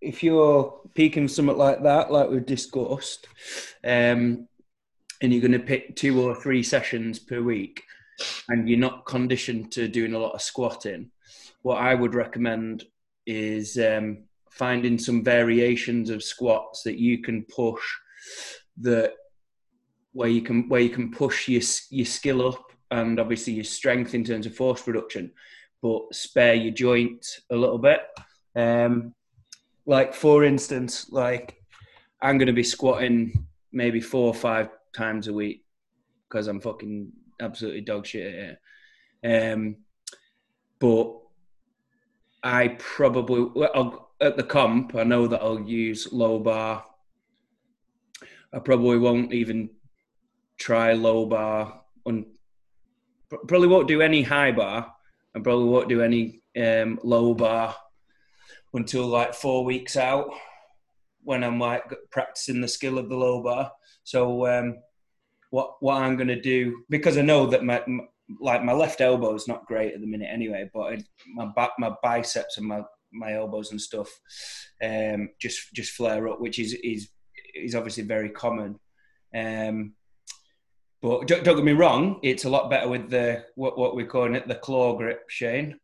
[0.00, 3.26] if you're peaking something like that, like we've discussed,
[3.84, 4.48] um,
[5.20, 7.82] and you're going to pick two or three sessions per week,
[8.48, 11.10] and you're not conditioned to doing a lot of squatting,
[11.62, 12.84] what I would recommend
[13.26, 17.82] is um, finding some variations of squats that you can push
[18.80, 19.12] that
[20.12, 24.14] where you can where you can push your your skill up and obviously your strength
[24.14, 25.32] in terms of force production,
[25.80, 28.00] but spare your joint a little bit.
[28.54, 29.14] Um,
[29.86, 31.56] like for instance, like
[32.20, 35.64] I'm going to be squatting maybe four or five times a week
[36.28, 37.10] because I'm fucking
[37.40, 38.58] absolutely dog shit at
[39.24, 39.52] it.
[39.52, 39.76] Um,
[40.78, 41.16] but
[42.42, 46.84] I probably well, at the comp, I know that I'll use low bar.
[48.54, 49.70] I probably won't even
[50.58, 51.82] try low bar.
[52.06, 52.26] and
[53.48, 54.92] probably won't do any high bar.
[55.34, 57.74] I probably won't do any um, low bar
[58.74, 60.30] until like four weeks out.
[61.24, 63.72] when I'm like practicing the skill of the low bar.
[64.04, 64.78] So um,
[65.52, 68.04] what what I'm going to do because I know that my, my
[68.40, 71.72] like my left elbow is not great at the minute anyway, but it, my back,
[71.78, 72.80] my biceps and my
[73.12, 74.08] my elbows and stuff
[74.82, 77.10] um, just just flare up, which is is
[77.54, 78.80] is obviously very common.
[79.36, 79.92] Um,
[81.02, 84.06] but don't, don't, get me wrong, it's a lot better with the what what we're
[84.06, 85.78] calling it the claw grip, Shane.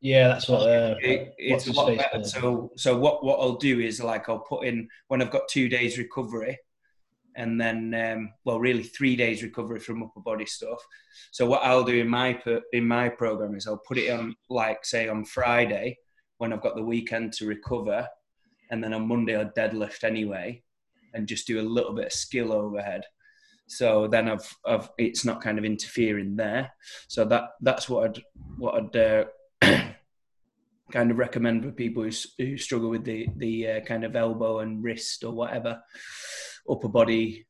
[0.00, 0.62] Yeah, that's what.
[0.62, 2.24] Uh, it, it's a lot better.
[2.24, 5.68] So so what what I'll do is like I'll put in when I've got two
[5.68, 6.56] days recovery
[7.36, 10.78] and then um, well really three days recovery from upper body stuff.
[11.30, 12.40] So what i'll do in my
[12.72, 15.98] in my program is i'll put it on like say on friday
[16.38, 18.08] when i've got the weekend to recover
[18.70, 20.62] and then on monday i'll deadlift anyway
[21.14, 23.02] and just do a little bit of skill overhead.
[23.66, 26.72] So then i've, I've it's not kind of interfering there.
[27.08, 28.22] So that that's what i'd
[28.58, 29.24] what i'd uh,
[30.92, 34.60] kind of recommend for people who, who struggle with the the uh, kind of elbow
[34.60, 35.80] and wrist or whatever
[36.68, 37.46] upper body.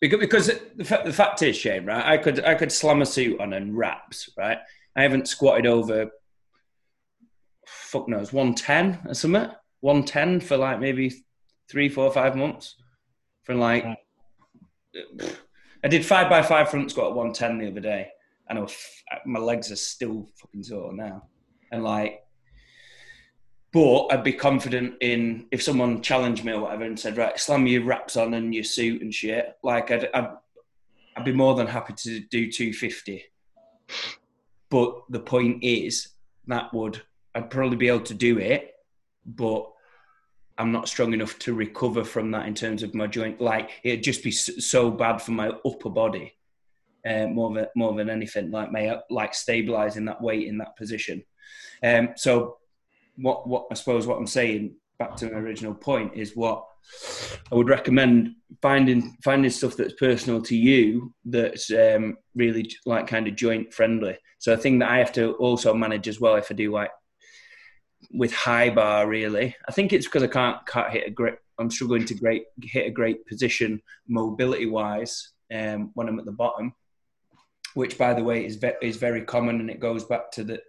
[0.00, 2.04] Because, because the, fact, the fact is, Shane, right?
[2.04, 4.58] I could I could slam a suit on and wraps, right?
[4.96, 6.10] I haven't squatted over
[7.66, 9.50] fuck knows one ten or something.
[9.80, 11.24] One ten for like maybe
[11.70, 12.76] three, four, five months.
[13.44, 13.84] For like,
[15.84, 18.08] I did five by five front squat at one ten the other day,
[18.48, 18.76] and was,
[19.26, 21.28] my legs are still fucking sore now.
[21.70, 22.23] And like,
[23.74, 27.66] but I'd be confident in if someone challenged me or whatever and said, right, slam
[27.66, 29.56] your wraps on and your suit and shit.
[29.64, 30.28] Like, I'd, I'd,
[31.16, 33.24] I'd be more than happy to do 250.
[34.70, 36.10] But the point is,
[36.46, 37.02] that would,
[37.34, 38.74] I'd probably be able to do it,
[39.26, 39.68] but
[40.56, 43.40] I'm not strong enough to recover from that in terms of my joint.
[43.40, 46.32] Like, it'd just be so bad for my upper body.
[47.04, 51.22] Uh, more than more than anything, like my like stabilizing that weight in that position.
[51.82, 52.56] Um, so
[53.16, 56.64] what what I suppose what I'm saying back to my original point is what
[57.50, 63.26] I would recommend finding finding stuff that's personal to you that's um, really like kind
[63.26, 64.18] of joint friendly.
[64.38, 66.90] So a thing that I have to also manage as well if I do like
[68.12, 69.56] with high bar really.
[69.68, 71.34] I think it's because I can't can't hit a great.
[71.58, 76.32] I'm struggling to great hit a great position mobility wise um, when I'm at the
[76.32, 76.74] bottom,
[77.74, 80.60] which by the way is ve- is very common and it goes back to the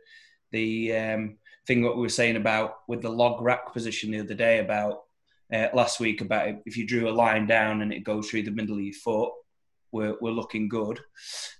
[0.52, 1.38] the um,
[1.68, 5.02] thing what we were saying about with the log rack position the other day about
[5.54, 8.52] uh, last week about if you drew a line down and it goes through the
[8.52, 9.32] middle of your foot,
[9.92, 11.00] we're, we're looking good.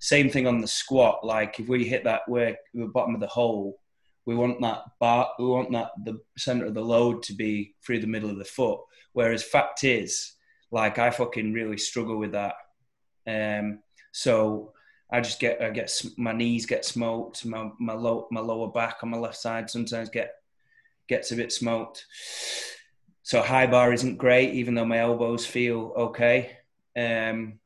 [0.00, 1.24] Same thing on the squat.
[1.24, 3.80] Like if we hit that where the bottom of the hole,
[4.26, 8.00] we want that bar, we want that the center of the load to be through
[8.00, 8.80] the middle of the foot.
[9.12, 10.32] Whereas fact is,
[10.70, 12.54] like I fucking really struggle with that.
[13.26, 13.80] Um,
[14.12, 14.72] so
[15.10, 18.98] I just get I get my knees get smoked, my my low my lower back
[19.02, 20.32] on my left side sometimes get
[21.08, 22.04] gets a bit smoked.
[23.22, 26.58] So high bar isn't great, even though my elbows feel okay.
[26.96, 27.60] Um,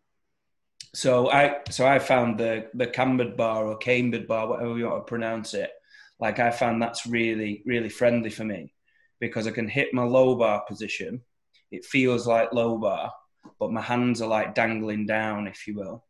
[0.95, 5.07] so I so I found the the cambered bar or cambered bar, whatever you want
[5.07, 5.71] to pronounce it.
[6.19, 8.75] Like I found that's really really friendly for me
[9.19, 11.23] because I can hit my low bar position.
[11.71, 13.13] It feels like low bar,
[13.59, 16.05] but my hands are like dangling down, if you will.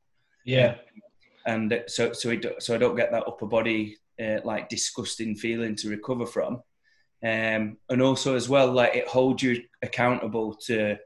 [0.45, 0.77] Yeah
[1.47, 5.75] and so so it, so I don't get that upper body uh, like disgusting feeling
[5.77, 6.63] to recover from.
[7.23, 10.97] Um, and also as well, like it holds you accountable to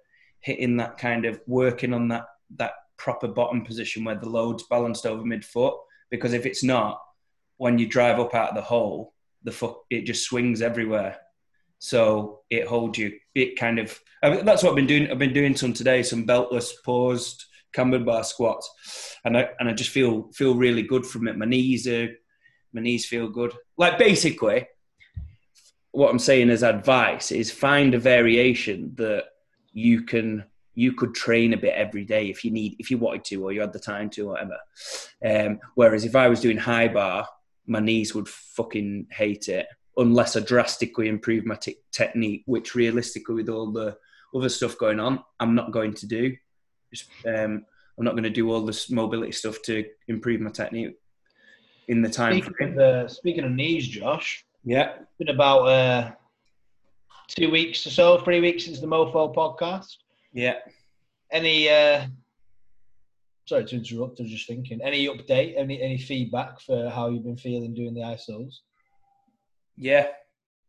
[0.40, 2.26] hitting that kind of working on that
[2.56, 5.76] that proper bottom position where the load's balanced over midfoot.
[6.10, 7.00] Because if it's not,
[7.56, 11.18] when you drive up out of the hole, the foot it just swings everywhere.
[11.78, 13.12] So it holds you.
[13.34, 15.10] It kind of I mean, that's what I've been doing.
[15.10, 19.72] I've been doing some today, some beltless paused cambered bar squats, and I and I
[19.72, 21.36] just feel feel really good from it.
[21.36, 22.08] My knees are
[22.72, 23.52] my knees feel good.
[23.76, 24.66] Like basically,
[25.92, 29.24] what I'm saying as advice is find a variation that
[29.72, 30.44] you can
[30.74, 33.52] you could train a bit every day if you need if you wanted to or
[33.52, 34.58] you had the time to or whatever.
[35.24, 37.28] Um, whereas if I was doing high bar,
[37.66, 39.66] my knees would fucking hate it
[39.96, 43.96] unless I drastically improve my t- technique, which realistically with all the
[44.34, 46.34] other stuff going on, I'm not going to do.
[47.26, 47.64] Um,
[47.96, 50.96] I'm not going to do all this mobility stuff to improve my technique
[51.88, 52.42] in the time.
[52.42, 54.44] Speaking, of, the, speaking of knees, Josh.
[54.64, 54.94] Yeah.
[55.00, 56.10] It's been about uh,
[57.28, 59.96] two weeks or so, three weeks since the Mofo podcast.
[60.32, 60.54] Yeah.
[61.30, 61.68] Any?
[61.68, 62.06] Uh,
[63.46, 64.20] sorry to interrupt.
[64.20, 64.80] I was just thinking.
[64.82, 65.54] Any update?
[65.56, 68.54] Any any feedback for how you've been feeling doing the ISOs?
[69.76, 70.08] Yeah,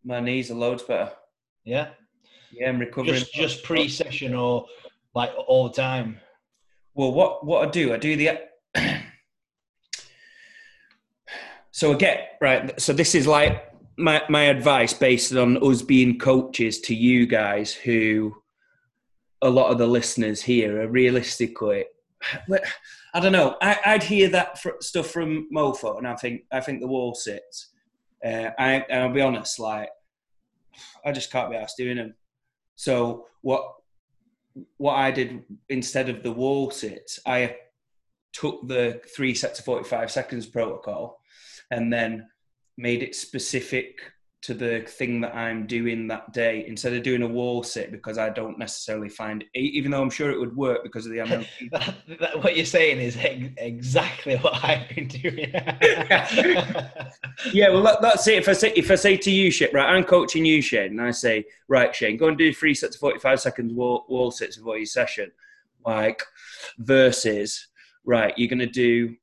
[0.03, 1.11] my knees are loads better.
[1.63, 1.89] Yeah.
[2.51, 3.15] Yeah, I'm recovering.
[3.15, 4.65] Just, just pre-session or
[5.15, 6.19] like all the time?
[6.93, 8.39] Well, what what I do, I do the.
[11.71, 12.79] so I get right.
[12.79, 17.73] So this is like my my advice based on us being coaches to you guys
[17.73, 18.35] who
[19.41, 21.85] a lot of the listeners here are realistically.
[23.13, 23.55] I don't know.
[23.61, 27.69] I, I'd hear that stuff from Mofo, and I think I think the wall sits.
[28.23, 29.89] Uh, I, and I'll be honest, like
[31.05, 32.15] I just can't be asked doing them.
[32.75, 33.75] So what
[34.77, 37.57] what I did instead of the wall sit, I
[38.33, 41.19] took the three sets of 45 seconds protocol
[41.71, 42.27] and then
[42.77, 43.99] made it specific
[44.45, 48.19] to the thing that I'm doing that day instead of doing a wall sit because
[48.19, 51.47] I don't necessarily find, even though I'm sure it would work because of the amount.
[51.71, 53.17] that, that, what you're saying is
[53.57, 55.49] exactly what I've been doing.
[57.51, 58.35] yeah, well, that, that's it.
[58.35, 61.01] If I say if I say to you, Shane, right, I'm coaching you, Shane, and
[61.01, 64.57] I say, right, Shane, go and do three sets of 45 seconds wall, wall sits
[64.57, 65.31] before your session,
[65.87, 66.21] like
[66.77, 67.67] versus,
[68.05, 69.15] right, you're gonna do.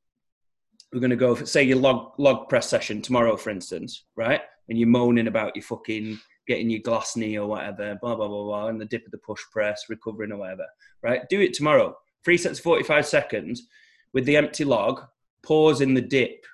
[0.92, 4.40] We're gonna go for say your log log press session tomorrow, for instance, right?
[4.72, 8.44] And you're moaning about your fucking getting your glass knee or whatever, blah blah blah
[8.44, 10.64] blah, and the dip of the push press, recovering or whatever.
[11.02, 11.28] Right?
[11.28, 11.94] Do it tomorrow.
[12.24, 13.68] Three sets, of forty-five seconds,
[14.14, 15.02] with the empty log.
[15.42, 16.46] Pause in the dip,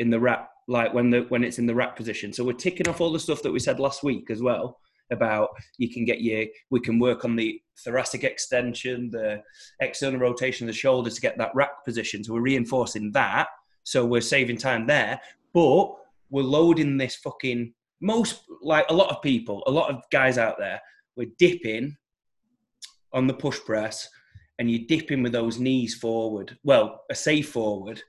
[0.00, 2.30] in the wrap, like when the when it's in the wrap position.
[2.30, 4.78] So we're ticking off all the stuff that we said last week as well
[5.10, 5.48] about
[5.78, 9.42] you can get your we can work on the thoracic extension, the
[9.80, 12.22] external rotation of the shoulders to get that rack position.
[12.22, 13.46] So we're reinforcing that.
[13.84, 15.18] So we're saving time there.
[15.54, 15.94] But
[16.32, 20.56] we're loading this fucking most like a lot of people, a lot of guys out
[20.58, 20.80] there,
[21.14, 21.96] we're dipping
[23.12, 24.08] on the push press
[24.58, 26.58] and you're dipping with those knees forward.
[26.64, 28.02] Well, a say forward,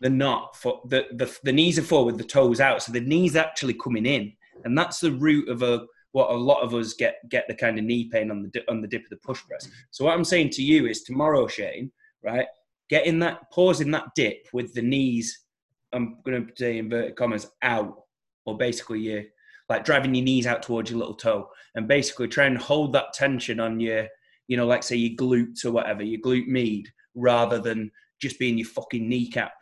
[0.00, 2.82] they're not for the, the the knees are forward, the toes out.
[2.82, 4.32] So the knees actually coming in.
[4.64, 7.78] And that's the root of a what a lot of us get get the kind
[7.78, 9.68] of knee pain on the on the dip of the push press.
[9.90, 11.90] So what I'm saying to you is tomorrow, Shane,
[12.22, 12.46] right?
[12.88, 15.44] Get in that pause in that dip with the knees
[15.92, 18.02] I'm going to say inverted commas out,
[18.44, 19.24] or basically you
[19.68, 23.12] like driving your knees out towards your little toe, and basically try and hold that
[23.12, 24.06] tension on your,
[24.46, 28.58] you know, like say your glutes or whatever, your glute med, rather than just being
[28.58, 29.52] your fucking kneecap,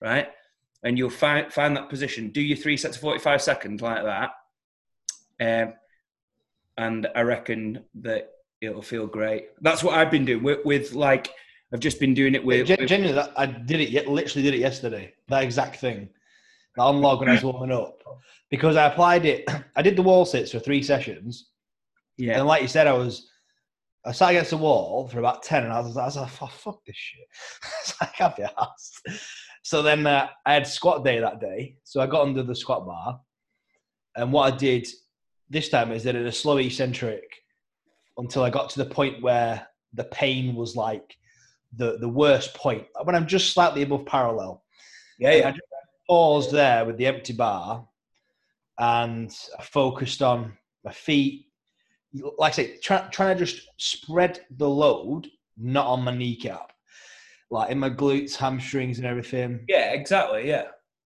[0.00, 0.28] right?
[0.82, 2.30] And you'll find find that position.
[2.30, 4.30] Do your three sets of 45 seconds like that,
[5.40, 5.74] um,
[6.78, 9.48] and I reckon that it'll feel great.
[9.60, 11.30] That's what I've been doing with, with like
[11.72, 12.66] I've just been doing it with.
[12.66, 14.08] Gen- genuinely, I did it.
[14.08, 15.14] Literally, did it yesterday.
[15.28, 16.08] That exact thing.
[16.76, 18.02] That unlog when I was warming up,
[18.50, 19.48] because I applied it.
[19.76, 21.50] I did the wall sits for three sessions.
[22.16, 22.38] Yeah.
[22.38, 23.28] And like you said, I was.
[24.02, 26.46] I sat against the wall for about ten, and I was, I was like, oh,
[26.46, 29.08] "Fuck this shit!" I can't be asked.
[29.62, 32.86] So then uh, I had squat day that day, so I got under the squat
[32.86, 33.20] bar,
[34.16, 34.88] and what I did
[35.50, 37.24] this time is that it a slow eccentric
[38.16, 41.16] until I got to the point where the pain was like
[41.76, 44.62] the the worst point when I'm just slightly above parallel.
[45.18, 45.48] Yeah, yeah.
[45.48, 45.62] I just
[46.08, 47.86] paused there with the empty bar,
[48.78, 51.46] and I focused on my feet.
[52.38, 56.72] Like I say, try, trying to just spread the load, not on my kneecap,
[57.50, 59.64] like in my glutes, hamstrings, and everything.
[59.68, 60.48] Yeah, exactly.
[60.48, 60.64] Yeah.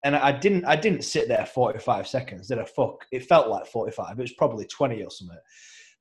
[0.04, 2.48] And I didn't, I didn't sit there 45 seconds.
[2.48, 2.66] Did I?
[2.66, 3.06] Fuck.
[3.12, 4.18] It felt like 45.
[4.18, 5.38] It was probably 20 or something.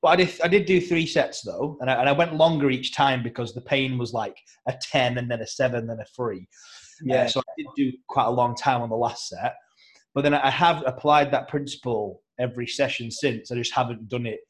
[0.03, 2.70] But I did, I did do three sets though, and I, and I went longer
[2.70, 4.36] each time because the pain was like
[4.66, 6.48] a 10 and then a 7, then a 3.
[7.03, 7.22] Yeah.
[7.22, 9.55] Uh, so I did do quite a long time on the last set.
[10.14, 13.51] But then I have applied that principle every session since.
[13.51, 14.40] I just haven't done it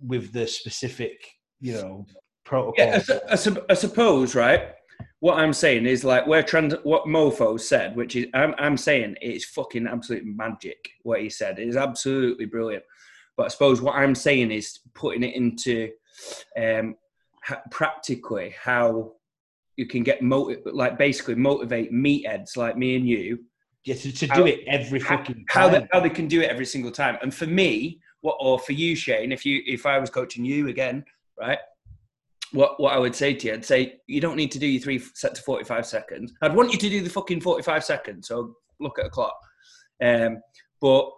[0.00, 1.26] with the specific,
[1.60, 2.06] you know,
[2.44, 2.74] protocol.
[2.78, 4.74] Yeah, I, I, I suppose, right?
[5.20, 9.16] What I'm saying is like where trans what Mofo said, which is I'm I'm saying
[9.20, 10.78] it's fucking absolute magic.
[11.02, 12.84] What he said it is absolutely brilliant.
[13.36, 15.90] But I suppose what I'm saying is putting it into
[16.58, 16.96] um,
[17.70, 19.12] practically how
[19.76, 23.40] you can get motiv- like basically motivate meatheads like me and you.
[23.84, 25.72] Yeah, to, to how, do it every fucking how, time.
[25.72, 27.18] How they, how they can do it every single time.
[27.20, 30.68] And for me, what or for you, Shane, if you if I was coaching you
[30.68, 31.04] again,
[31.38, 31.58] right?
[32.52, 34.80] What what I would say to you, I'd say you don't need to do your
[34.80, 36.32] three sets of forty five seconds.
[36.42, 38.28] I'd want you to do the fucking forty five seconds.
[38.28, 39.36] So look at a clock.
[40.00, 40.38] Um,
[40.80, 41.10] but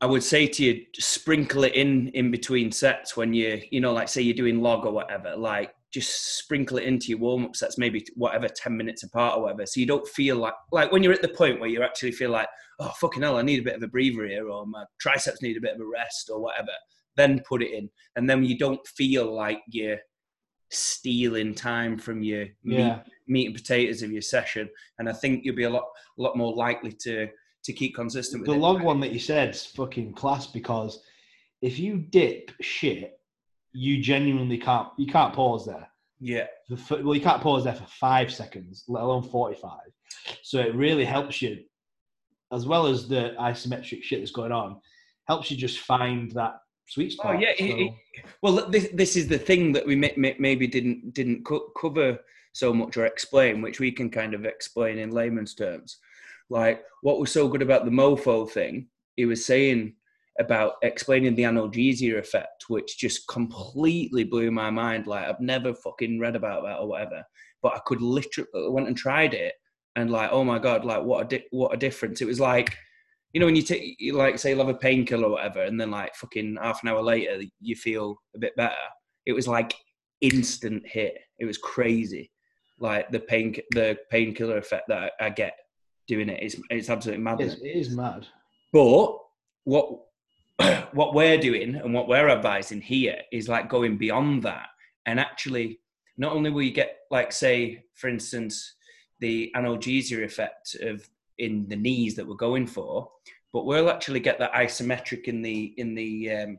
[0.00, 3.92] I would say to you, sprinkle it in in between sets when you, you know,
[3.92, 7.56] like say you're doing log or whatever, like just sprinkle it into your warm up
[7.56, 9.66] sets, maybe whatever, 10 minutes apart or whatever.
[9.66, 12.30] So you don't feel like, like when you're at the point where you actually feel
[12.30, 12.48] like,
[12.78, 15.56] oh, fucking hell, I need a bit of a breather here, or my triceps need
[15.56, 16.70] a bit of a rest or whatever,
[17.16, 17.90] then put it in.
[18.16, 19.98] And then you don't feel like you're
[20.70, 22.86] stealing time from your yeah.
[22.86, 24.70] meat, meat and potatoes of your session.
[24.98, 25.84] And I think you'll be a lot,
[26.18, 27.28] a lot more likely to,
[27.64, 28.44] to keep consistent.
[28.44, 31.02] the log one that you said is fucking class because
[31.62, 33.20] if you dip shit,
[33.72, 35.88] you genuinely can't you can't pause there.
[36.20, 36.46] Yeah.
[36.86, 39.90] For, well, you can't pause there for five seconds, let alone forty-five.
[40.42, 41.58] So it really helps you,
[42.52, 44.80] as well as the isometric shit that's going on,
[45.28, 47.36] helps you just find that sweet oh, spot.
[47.36, 47.52] Oh yeah.
[47.58, 47.94] so- it- it-
[48.42, 52.18] well, this, this is the thing that we may, may, maybe didn't didn't co- cover
[52.52, 55.98] so much or explain, which we can kind of explain in layman's terms.
[56.50, 58.88] Like what was so good about the mofo thing?
[59.16, 59.94] He was saying
[60.38, 65.06] about explaining the analgesia effect, which just completely blew my mind.
[65.06, 67.24] Like I've never fucking read about that or whatever,
[67.62, 69.54] but I could literally went and tried it,
[69.96, 72.20] and like, oh my god, like what a di- what a difference!
[72.20, 72.76] It was like
[73.32, 75.80] you know when you take you like say you have a painkiller or whatever and
[75.80, 78.74] then like fucking half an hour later you feel a bit better
[79.26, 79.74] it was like
[80.20, 82.30] instant hit it was crazy
[82.78, 85.54] like the pain the painkiller effect that I get
[86.10, 86.42] doing it.
[86.42, 87.66] Is it's absolutely mad It's, it?
[87.66, 88.26] is mad.
[88.72, 89.18] but
[89.64, 89.86] what
[90.92, 94.66] what we're doing and what we're advising here is like going beyond that.
[95.06, 95.80] And actually
[96.18, 98.74] not only will you get like say for instance
[99.20, 101.08] the analgesia effect of
[101.38, 103.08] in the knees that we're going for
[103.52, 106.58] but we'll actually get that isometric in the in the um,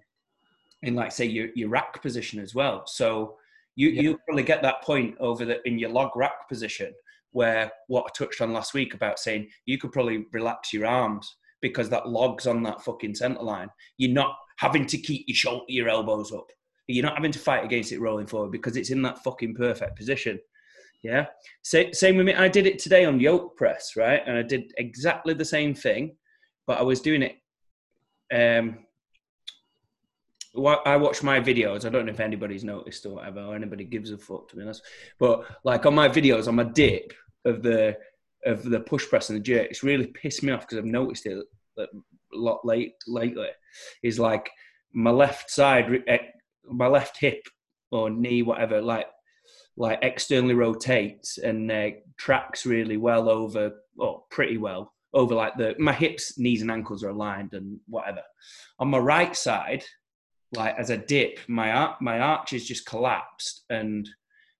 [0.82, 2.78] in like say your, your rack position as well.
[2.88, 3.36] So
[3.76, 4.02] you Yeah.
[4.04, 6.91] you probably get that point over the in your log rack position
[7.32, 11.38] where what I touched on last week about saying you could probably relax your arms
[11.61, 13.69] because that log's on that fucking center line.
[13.97, 16.47] You're not having to keep your shoulder, your elbows up.
[16.88, 19.95] You're not having to fight against it rolling forward because it's in that fucking perfect
[19.95, 20.39] position.
[21.03, 21.27] Yeah.
[21.63, 22.34] Same with me.
[22.34, 24.21] I did it today on yoke press, right?
[24.25, 26.15] And I did exactly the same thing,
[26.67, 27.38] but I was doing it.
[28.34, 28.79] Um,
[30.56, 31.86] I watch my videos.
[31.86, 34.64] I don't know if anybody's noticed or whatever, or anybody gives a fuck to be
[34.64, 34.84] honest.
[35.18, 37.14] But like on my videos, on my dip
[37.45, 37.97] of the
[38.45, 41.26] of the push press and the jerk, it's really pissed me off because I've noticed
[41.26, 41.45] it
[41.78, 41.86] a
[42.34, 43.47] lot late lately.
[44.04, 44.49] Is like
[44.93, 46.18] my left side, eh,
[46.66, 47.47] my left hip
[47.91, 49.08] or knee, whatever, like
[49.78, 55.76] like externally rotates and uh, tracks really well over, or pretty well over like the
[55.80, 58.22] my hips, knees, and ankles are aligned and whatever.
[58.80, 59.84] On my right side,
[60.54, 64.10] like as a dip, my my arch is just collapsed and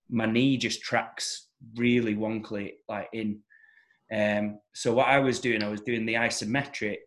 [0.08, 3.40] my knee just tracks really wonkily like in.
[4.12, 6.98] Um, so what I was doing, I was doing the isometric,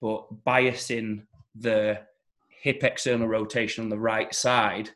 [0.00, 1.22] but biasing
[1.56, 2.00] the
[2.48, 4.90] hip external rotation on the right side,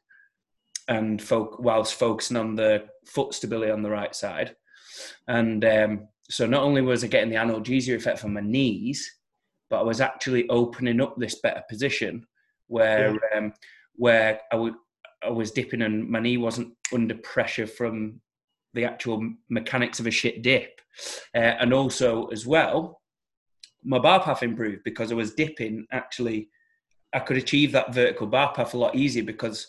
[0.89, 4.55] and fo- whilst focusing on the foot stability on the right side.
[5.28, 9.18] And um, so not only was I getting the analgesia effect from my knees,
[9.70, 12.26] but I was actually opening up this better position
[12.71, 13.53] where um,
[13.97, 14.75] where I would
[15.23, 18.21] I was dipping and my knee wasn't under pressure from
[18.73, 20.81] the actual mechanics of a shit dip,
[21.35, 23.01] uh, and also as well,
[23.85, 25.87] my bar path improved because I was dipping.
[25.93, 26.49] Actually,
[27.12, 29.66] I could achieve that vertical bar path a lot easier because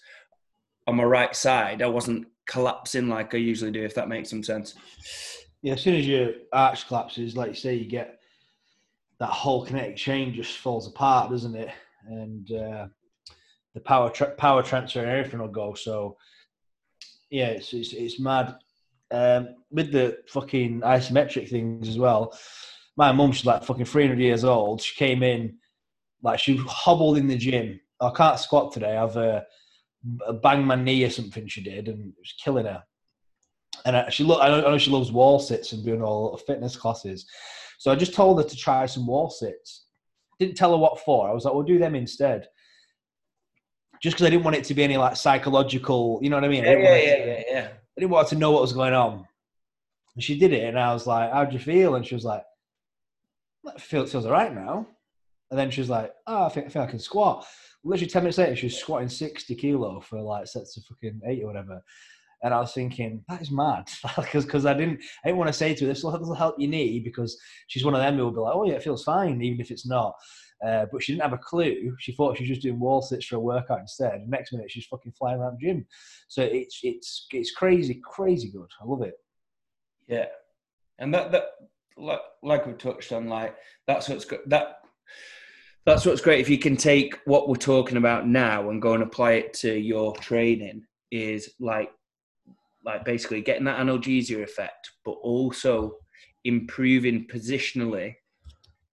[0.87, 3.83] on my right side I wasn't collapsing like I usually do.
[3.83, 4.75] If that makes some sense.
[5.63, 8.19] Yeah, as soon as your arch collapses, like you say, you get
[9.19, 11.69] that whole kinetic chain just falls apart, doesn't it?
[12.07, 12.87] And uh,
[13.73, 15.73] the power tra- power transfer and everything will go.
[15.73, 16.17] So
[17.29, 18.55] yeah, it's it's, it's mad.
[19.11, 22.37] Um, with the fucking isometric things as well.
[22.95, 24.81] My mum, she's like fucking 300 years old.
[24.81, 25.57] She came in,
[26.23, 27.79] like she hobbled in the gym.
[27.99, 28.95] I can't squat today.
[28.95, 29.41] I've uh,
[30.41, 31.47] banged my knee or something.
[31.47, 32.83] She did, and it was killing her
[33.85, 36.37] and uh, she lo- I know, I know she loves wall sits and doing all
[36.37, 37.25] fitness classes.
[37.79, 39.85] So I just told her to try some wall sits.
[40.41, 41.29] Didn't tell her what for.
[41.29, 42.47] I was like, "We'll do them instead."
[44.01, 46.47] Just because I didn't want it to be any like psychological, you know what I
[46.47, 46.63] mean?
[46.63, 47.67] I didn't, want it to, yeah.
[47.67, 49.27] I didn't want her to know what was going on.
[50.15, 52.41] And she did it, and I was like, "How'd you feel?" And she was like,
[53.67, 54.87] "I feel it feels all right now."
[55.51, 57.45] And then she was like, "Oh, I think I think I can squat."
[57.83, 61.43] Literally ten minutes later, she was squatting sixty kilo for like sets of fucking eight
[61.43, 61.83] or whatever.
[62.43, 63.87] And I was thinking, that is mad,
[64.33, 66.99] because I didn't, I didn't want to say to her, this will, help your knee,
[66.99, 67.37] because
[67.67, 69.69] she's one of them who will be like, oh yeah, it feels fine, even if
[69.69, 70.15] it's not.
[70.65, 71.95] Uh, but she didn't have a clue.
[71.99, 74.27] She thought she was just doing wall sits for a workout instead.
[74.27, 75.85] Next minute, she's fucking flying around the gym.
[76.27, 78.69] So it's it's it's crazy, crazy good.
[78.79, 79.15] I love it.
[80.07, 80.27] Yeah,
[80.99, 81.45] and that that
[81.97, 83.55] like like we touched on, like
[83.87, 84.25] that's what's.
[84.47, 84.81] That
[85.83, 89.01] that's what's great if you can take what we're talking about now and go and
[89.01, 90.83] apply it to your training.
[91.09, 91.89] Is like
[92.83, 95.97] like basically getting that analgesia effect, but also
[96.43, 98.15] improving positionally.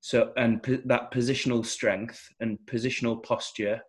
[0.01, 3.83] So and that positional strength and positional posture.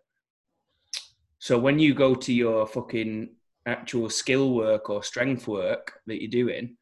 [1.38, 3.30] So when you go to your fucking
[3.66, 6.76] actual skill work or strength work that you're doing,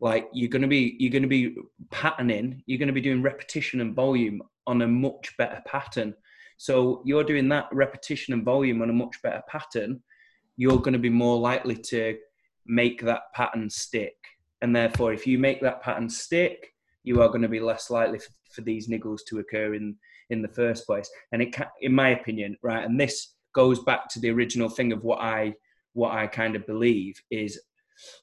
[0.00, 1.56] like you're gonna be you're gonna be
[1.90, 6.14] patterning, you're gonna be doing repetition and volume on a much better pattern.
[6.58, 10.02] So you're doing that repetition and volume on a much better pattern,
[10.56, 12.18] you're gonna be more likely to
[12.66, 14.16] make that pattern stick.
[14.60, 16.72] And therefore, if you make that pattern stick,
[17.04, 19.96] you are going to be less likely for, for these niggles to occur in
[20.30, 21.10] in the first place.
[21.32, 24.92] And it, can, in my opinion, right, and this goes back to the original thing
[24.92, 25.54] of what I
[25.94, 27.60] what I kind of believe is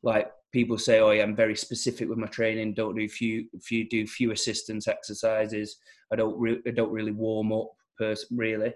[0.02, 2.74] like people say, "Oh, yeah, I'm very specific with my training.
[2.74, 5.78] Don't do few, few do few assistance exercises.
[6.12, 8.74] I don't, re- I don't really warm up, pers- really."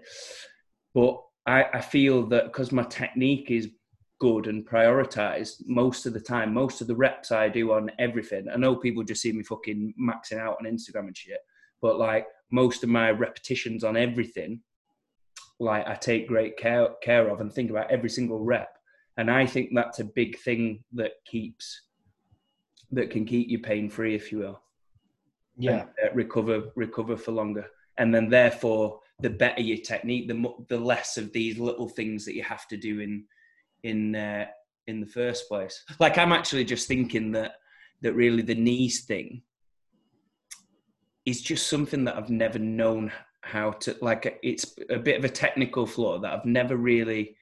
[0.94, 3.68] But I, I feel that because my technique is
[4.24, 8.46] good and prioritized most of the time, most of the reps I do on everything.
[8.48, 11.40] I know people just see me fucking maxing out on Instagram and shit,
[11.82, 14.60] but like most of my repetitions on everything,
[15.60, 18.74] like I take great care care of and think about every single rep
[19.16, 21.82] and I think that's a big thing that keeps
[22.90, 24.60] that can keep you pain free, if you will.
[25.56, 27.66] Yeah, and, uh, recover recover for longer,
[27.98, 32.34] and then therefore the better your technique, the the less of these little things that
[32.34, 33.24] you have to do in
[33.84, 34.46] in uh,
[34.88, 35.84] in the first place.
[36.00, 37.56] Like I'm actually just thinking that
[38.02, 39.42] that really the knees thing
[41.24, 43.12] is just something that I've never known
[43.42, 44.40] how to like.
[44.42, 47.36] It's a bit of a technical flaw that I've never really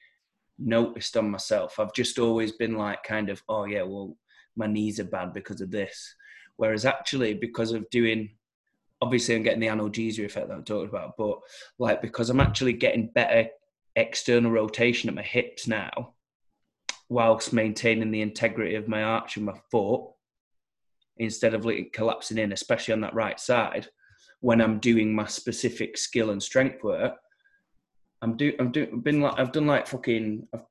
[0.59, 1.79] noticed on myself.
[1.79, 4.15] I've just always been like, kind of, oh yeah, well,
[4.55, 6.15] my knees are bad because of this.
[6.57, 8.35] Whereas actually, because of doing,
[9.01, 11.39] obviously, I'm getting the analgesia effect that I talked about, but
[11.79, 13.49] like because I'm actually getting better
[13.95, 16.13] external rotation at my hips now,
[17.13, 20.01] whilst maintaining the integrity of my arch of my foot,
[21.17, 23.87] instead of collapsing in, especially on that right side,
[24.39, 27.13] when I'm doing my specific skill and strength work,
[28.21, 30.63] I'm do I'm doing been like I've done like fucking I've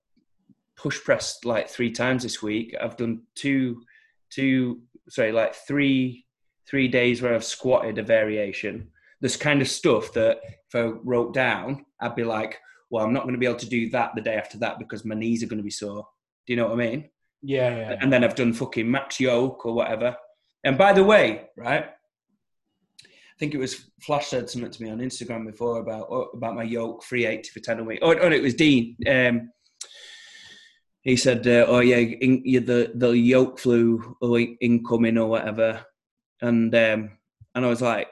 [0.76, 2.74] push pressed like three times this week.
[2.80, 3.82] I've done two
[4.30, 6.26] two sorry like three
[6.68, 8.88] three days where I've squatted a variation.
[9.20, 12.58] This kind of stuff that if I wrote down, I'd be like,
[12.90, 15.04] well, I'm not going to be able to do that the day after that because
[15.04, 16.06] my knees are going to be sore.
[16.46, 17.10] Do you know what I mean?
[17.42, 17.96] Yeah, yeah.
[18.00, 20.16] And then I've done fucking max yoke or whatever.
[20.64, 24.98] And by the way, right, I think it was Flash said something to me on
[24.98, 27.98] Instagram before about oh, about my yoke 380 for 10 a week.
[28.02, 28.96] Oh, oh it was Dean.
[29.08, 29.50] Um,
[31.02, 34.16] he said, uh, "Oh yeah, in, the the yoke flu
[34.60, 35.84] incoming or whatever,"
[36.40, 37.18] and um,
[37.54, 38.06] and I was like,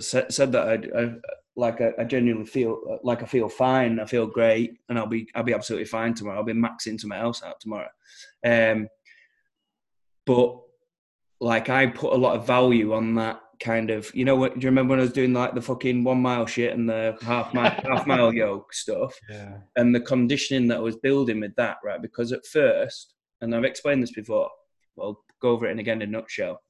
[0.00, 1.14] said, said that I, I
[1.58, 3.98] like I, I, genuinely feel like I feel fine.
[3.98, 6.38] I feel great, and I'll be I'll be absolutely fine tomorrow.
[6.38, 7.88] I'll be maxing to my house out tomorrow.
[8.46, 8.88] Um,
[10.24, 10.56] but
[11.40, 14.60] like I put a lot of value on that kind of you know what do
[14.60, 17.52] you remember when I was doing like the fucking one mile shit and the half
[17.52, 19.56] mile half mile yoke stuff yeah.
[19.74, 23.64] and the conditioning that I was building with that right because at first and I've
[23.64, 24.48] explained this before
[24.94, 26.60] well go over it and again in a nutshell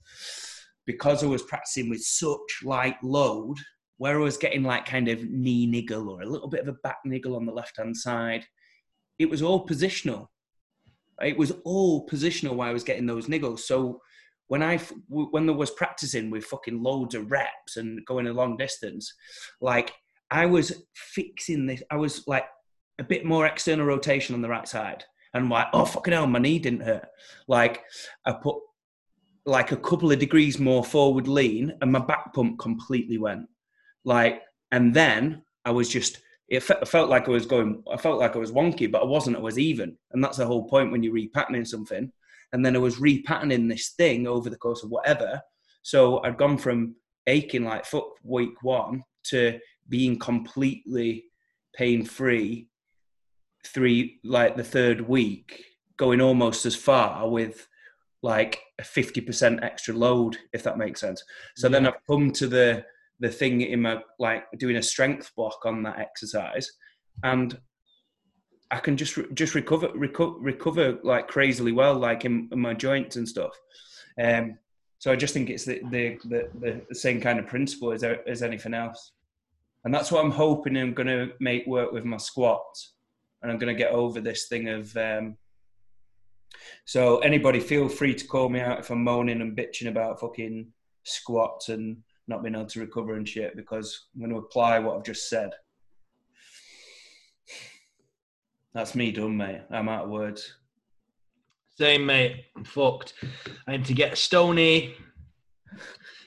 [0.86, 3.58] because I was practicing with such light load
[3.98, 6.78] where I was getting like kind of knee niggle or a little bit of a
[6.84, 8.44] back niggle on the left hand side
[9.18, 10.28] it was all positional
[11.20, 14.00] it was all positional why I was getting those niggles so
[14.48, 14.78] when I
[15.08, 19.14] when there was practicing with fucking loads of reps and going a long distance,
[19.60, 19.92] like
[20.30, 21.82] I was fixing this.
[21.90, 22.46] I was like
[22.98, 26.38] a bit more external rotation on the right side, and like, oh fucking hell, my
[26.38, 27.06] knee didn't hurt.
[27.46, 27.84] Like
[28.24, 28.56] I put
[29.44, 33.46] like a couple of degrees more forward lean, and my back pump completely went.
[34.08, 34.42] Like,
[34.72, 36.20] and then I was just.
[36.48, 37.82] It felt like I was going.
[37.92, 39.36] I felt like I was wonky, but I wasn't.
[39.36, 42.10] I was even, and that's the whole point when you're repatterning something
[42.52, 45.40] and then I was repatterning this thing over the course of whatever.
[45.82, 46.94] So I'd gone from
[47.26, 49.58] aching like foot week one to
[49.88, 51.24] being completely
[51.74, 52.68] pain free
[53.66, 55.64] three like the third week,
[55.96, 57.66] going almost as far with
[58.22, 61.22] like a 50% extra load, if that makes sense.
[61.56, 61.72] So yeah.
[61.72, 62.84] then I've come to the
[63.20, 66.70] the thing in my like doing a strength block on that exercise
[67.22, 67.58] and
[68.70, 73.16] I can just just recover recover recover like crazily well, like in, in my joints
[73.16, 73.52] and stuff.
[74.22, 74.58] Um,
[74.98, 78.42] so I just think it's the the, the the same kind of principle as as
[78.42, 79.12] anything else,
[79.84, 82.94] and that's what I'm hoping I'm going to make work with my squats,
[83.42, 84.94] and I'm going to get over this thing of.
[84.96, 85.36] Um,
[86.84, 90.72] so anybody feel free to call me out if I'm moaning and bitching about fucking
[91.04, 94.96] squats and not being able to recover and shit because I'm going to apply what
[94.96, 95.50] I've just said.
[98.74, 99.62] That's me done, mate.
[99.70, 100.54] I'm out of words.
[101.76, 102.44] Same, mate.
[102.56, 103.14] I'm fucked.
[103.66, 104.94] I need to get stony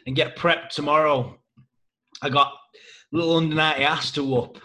[0.08, 1.38] and get prepped tomorrow.
[2.22, 2.52] I got
[3.12, 4.60] little under 90 ass to whoop.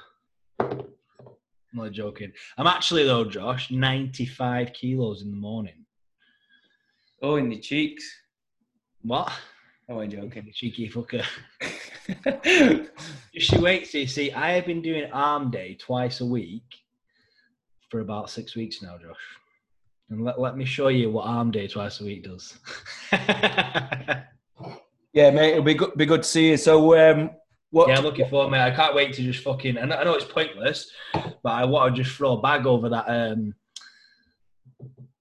[0.58, 2.32] I'm not joking.
[2.56, 5.84] I'm actually, though, Josh, 95 kilos in the morning.
[7.22, 8.04] Oh, in the cheeks.
[9.02, 9.30] What?
[9.88, 10.50] Oh, I'm joking.
[10.52, 11.24] Cheeky fucker.
[13.32, 14.06] Just you wait, see.
[14.06, 16.64] See, I have been doing arm day twice a week
[17.88, 19.16] for about six weeks now, Josh.
[20.10, 22.58] And let, let me show you what arm day twice a week does.
[23.12, 24.24] yeah,
[25.14, 26.56] mate, it'll be good, be good to see you.
[26.56, 27.30] So, um,
[27.70, 27.88] What?
[27.88, 28.62] Yeah, I'm looking forward, mate.
[28.62, 29.78] I can't wait to just fucking.
[29.78, 32.88] I know, I know it's pointless, but I want to just throw a bag over
[32.88, 33.54] that um,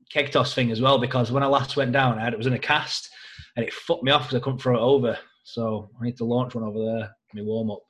[0.09, 2.47] keg toss thing as well because when I last went down, I had, it was
[2.47, 3.11] in a cast
[3.55, 5.17] and it fucked me off because I couldn't throw it over.
[5.43, 7.15] So I need to launch one over there.
[7.33, 7.81] Me warm up.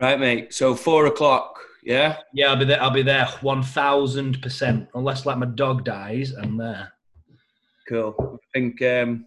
[0.00, 0.52] Right, mate.
[0.52, 1.58] So four o'clock.
[1.82, 2.18] Yeah.
[2.32, 2.82] Yeah, I'll be there.
[2.82, 4.88] I'll be there one thousand percent.
[4.94, 6.92] Unless like my dog dies, I'm there.
[7.88, 8.40] Cool.
[8.42, 8.82] I think.
[8.82, 9.26] Um,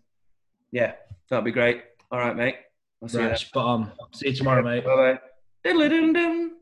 [0.72, 0.94] yeah,
[1.30, 1.84] that'd be great.
[2.12, 2.56] All right, mate.
[3.02, 3.91] I'll see Right, spot on.
[4.14, 4.84] See you tomorrow, mate.
[4.86, 5.20] Bye bye.
[5.66, 6.57] Diddly dum dum.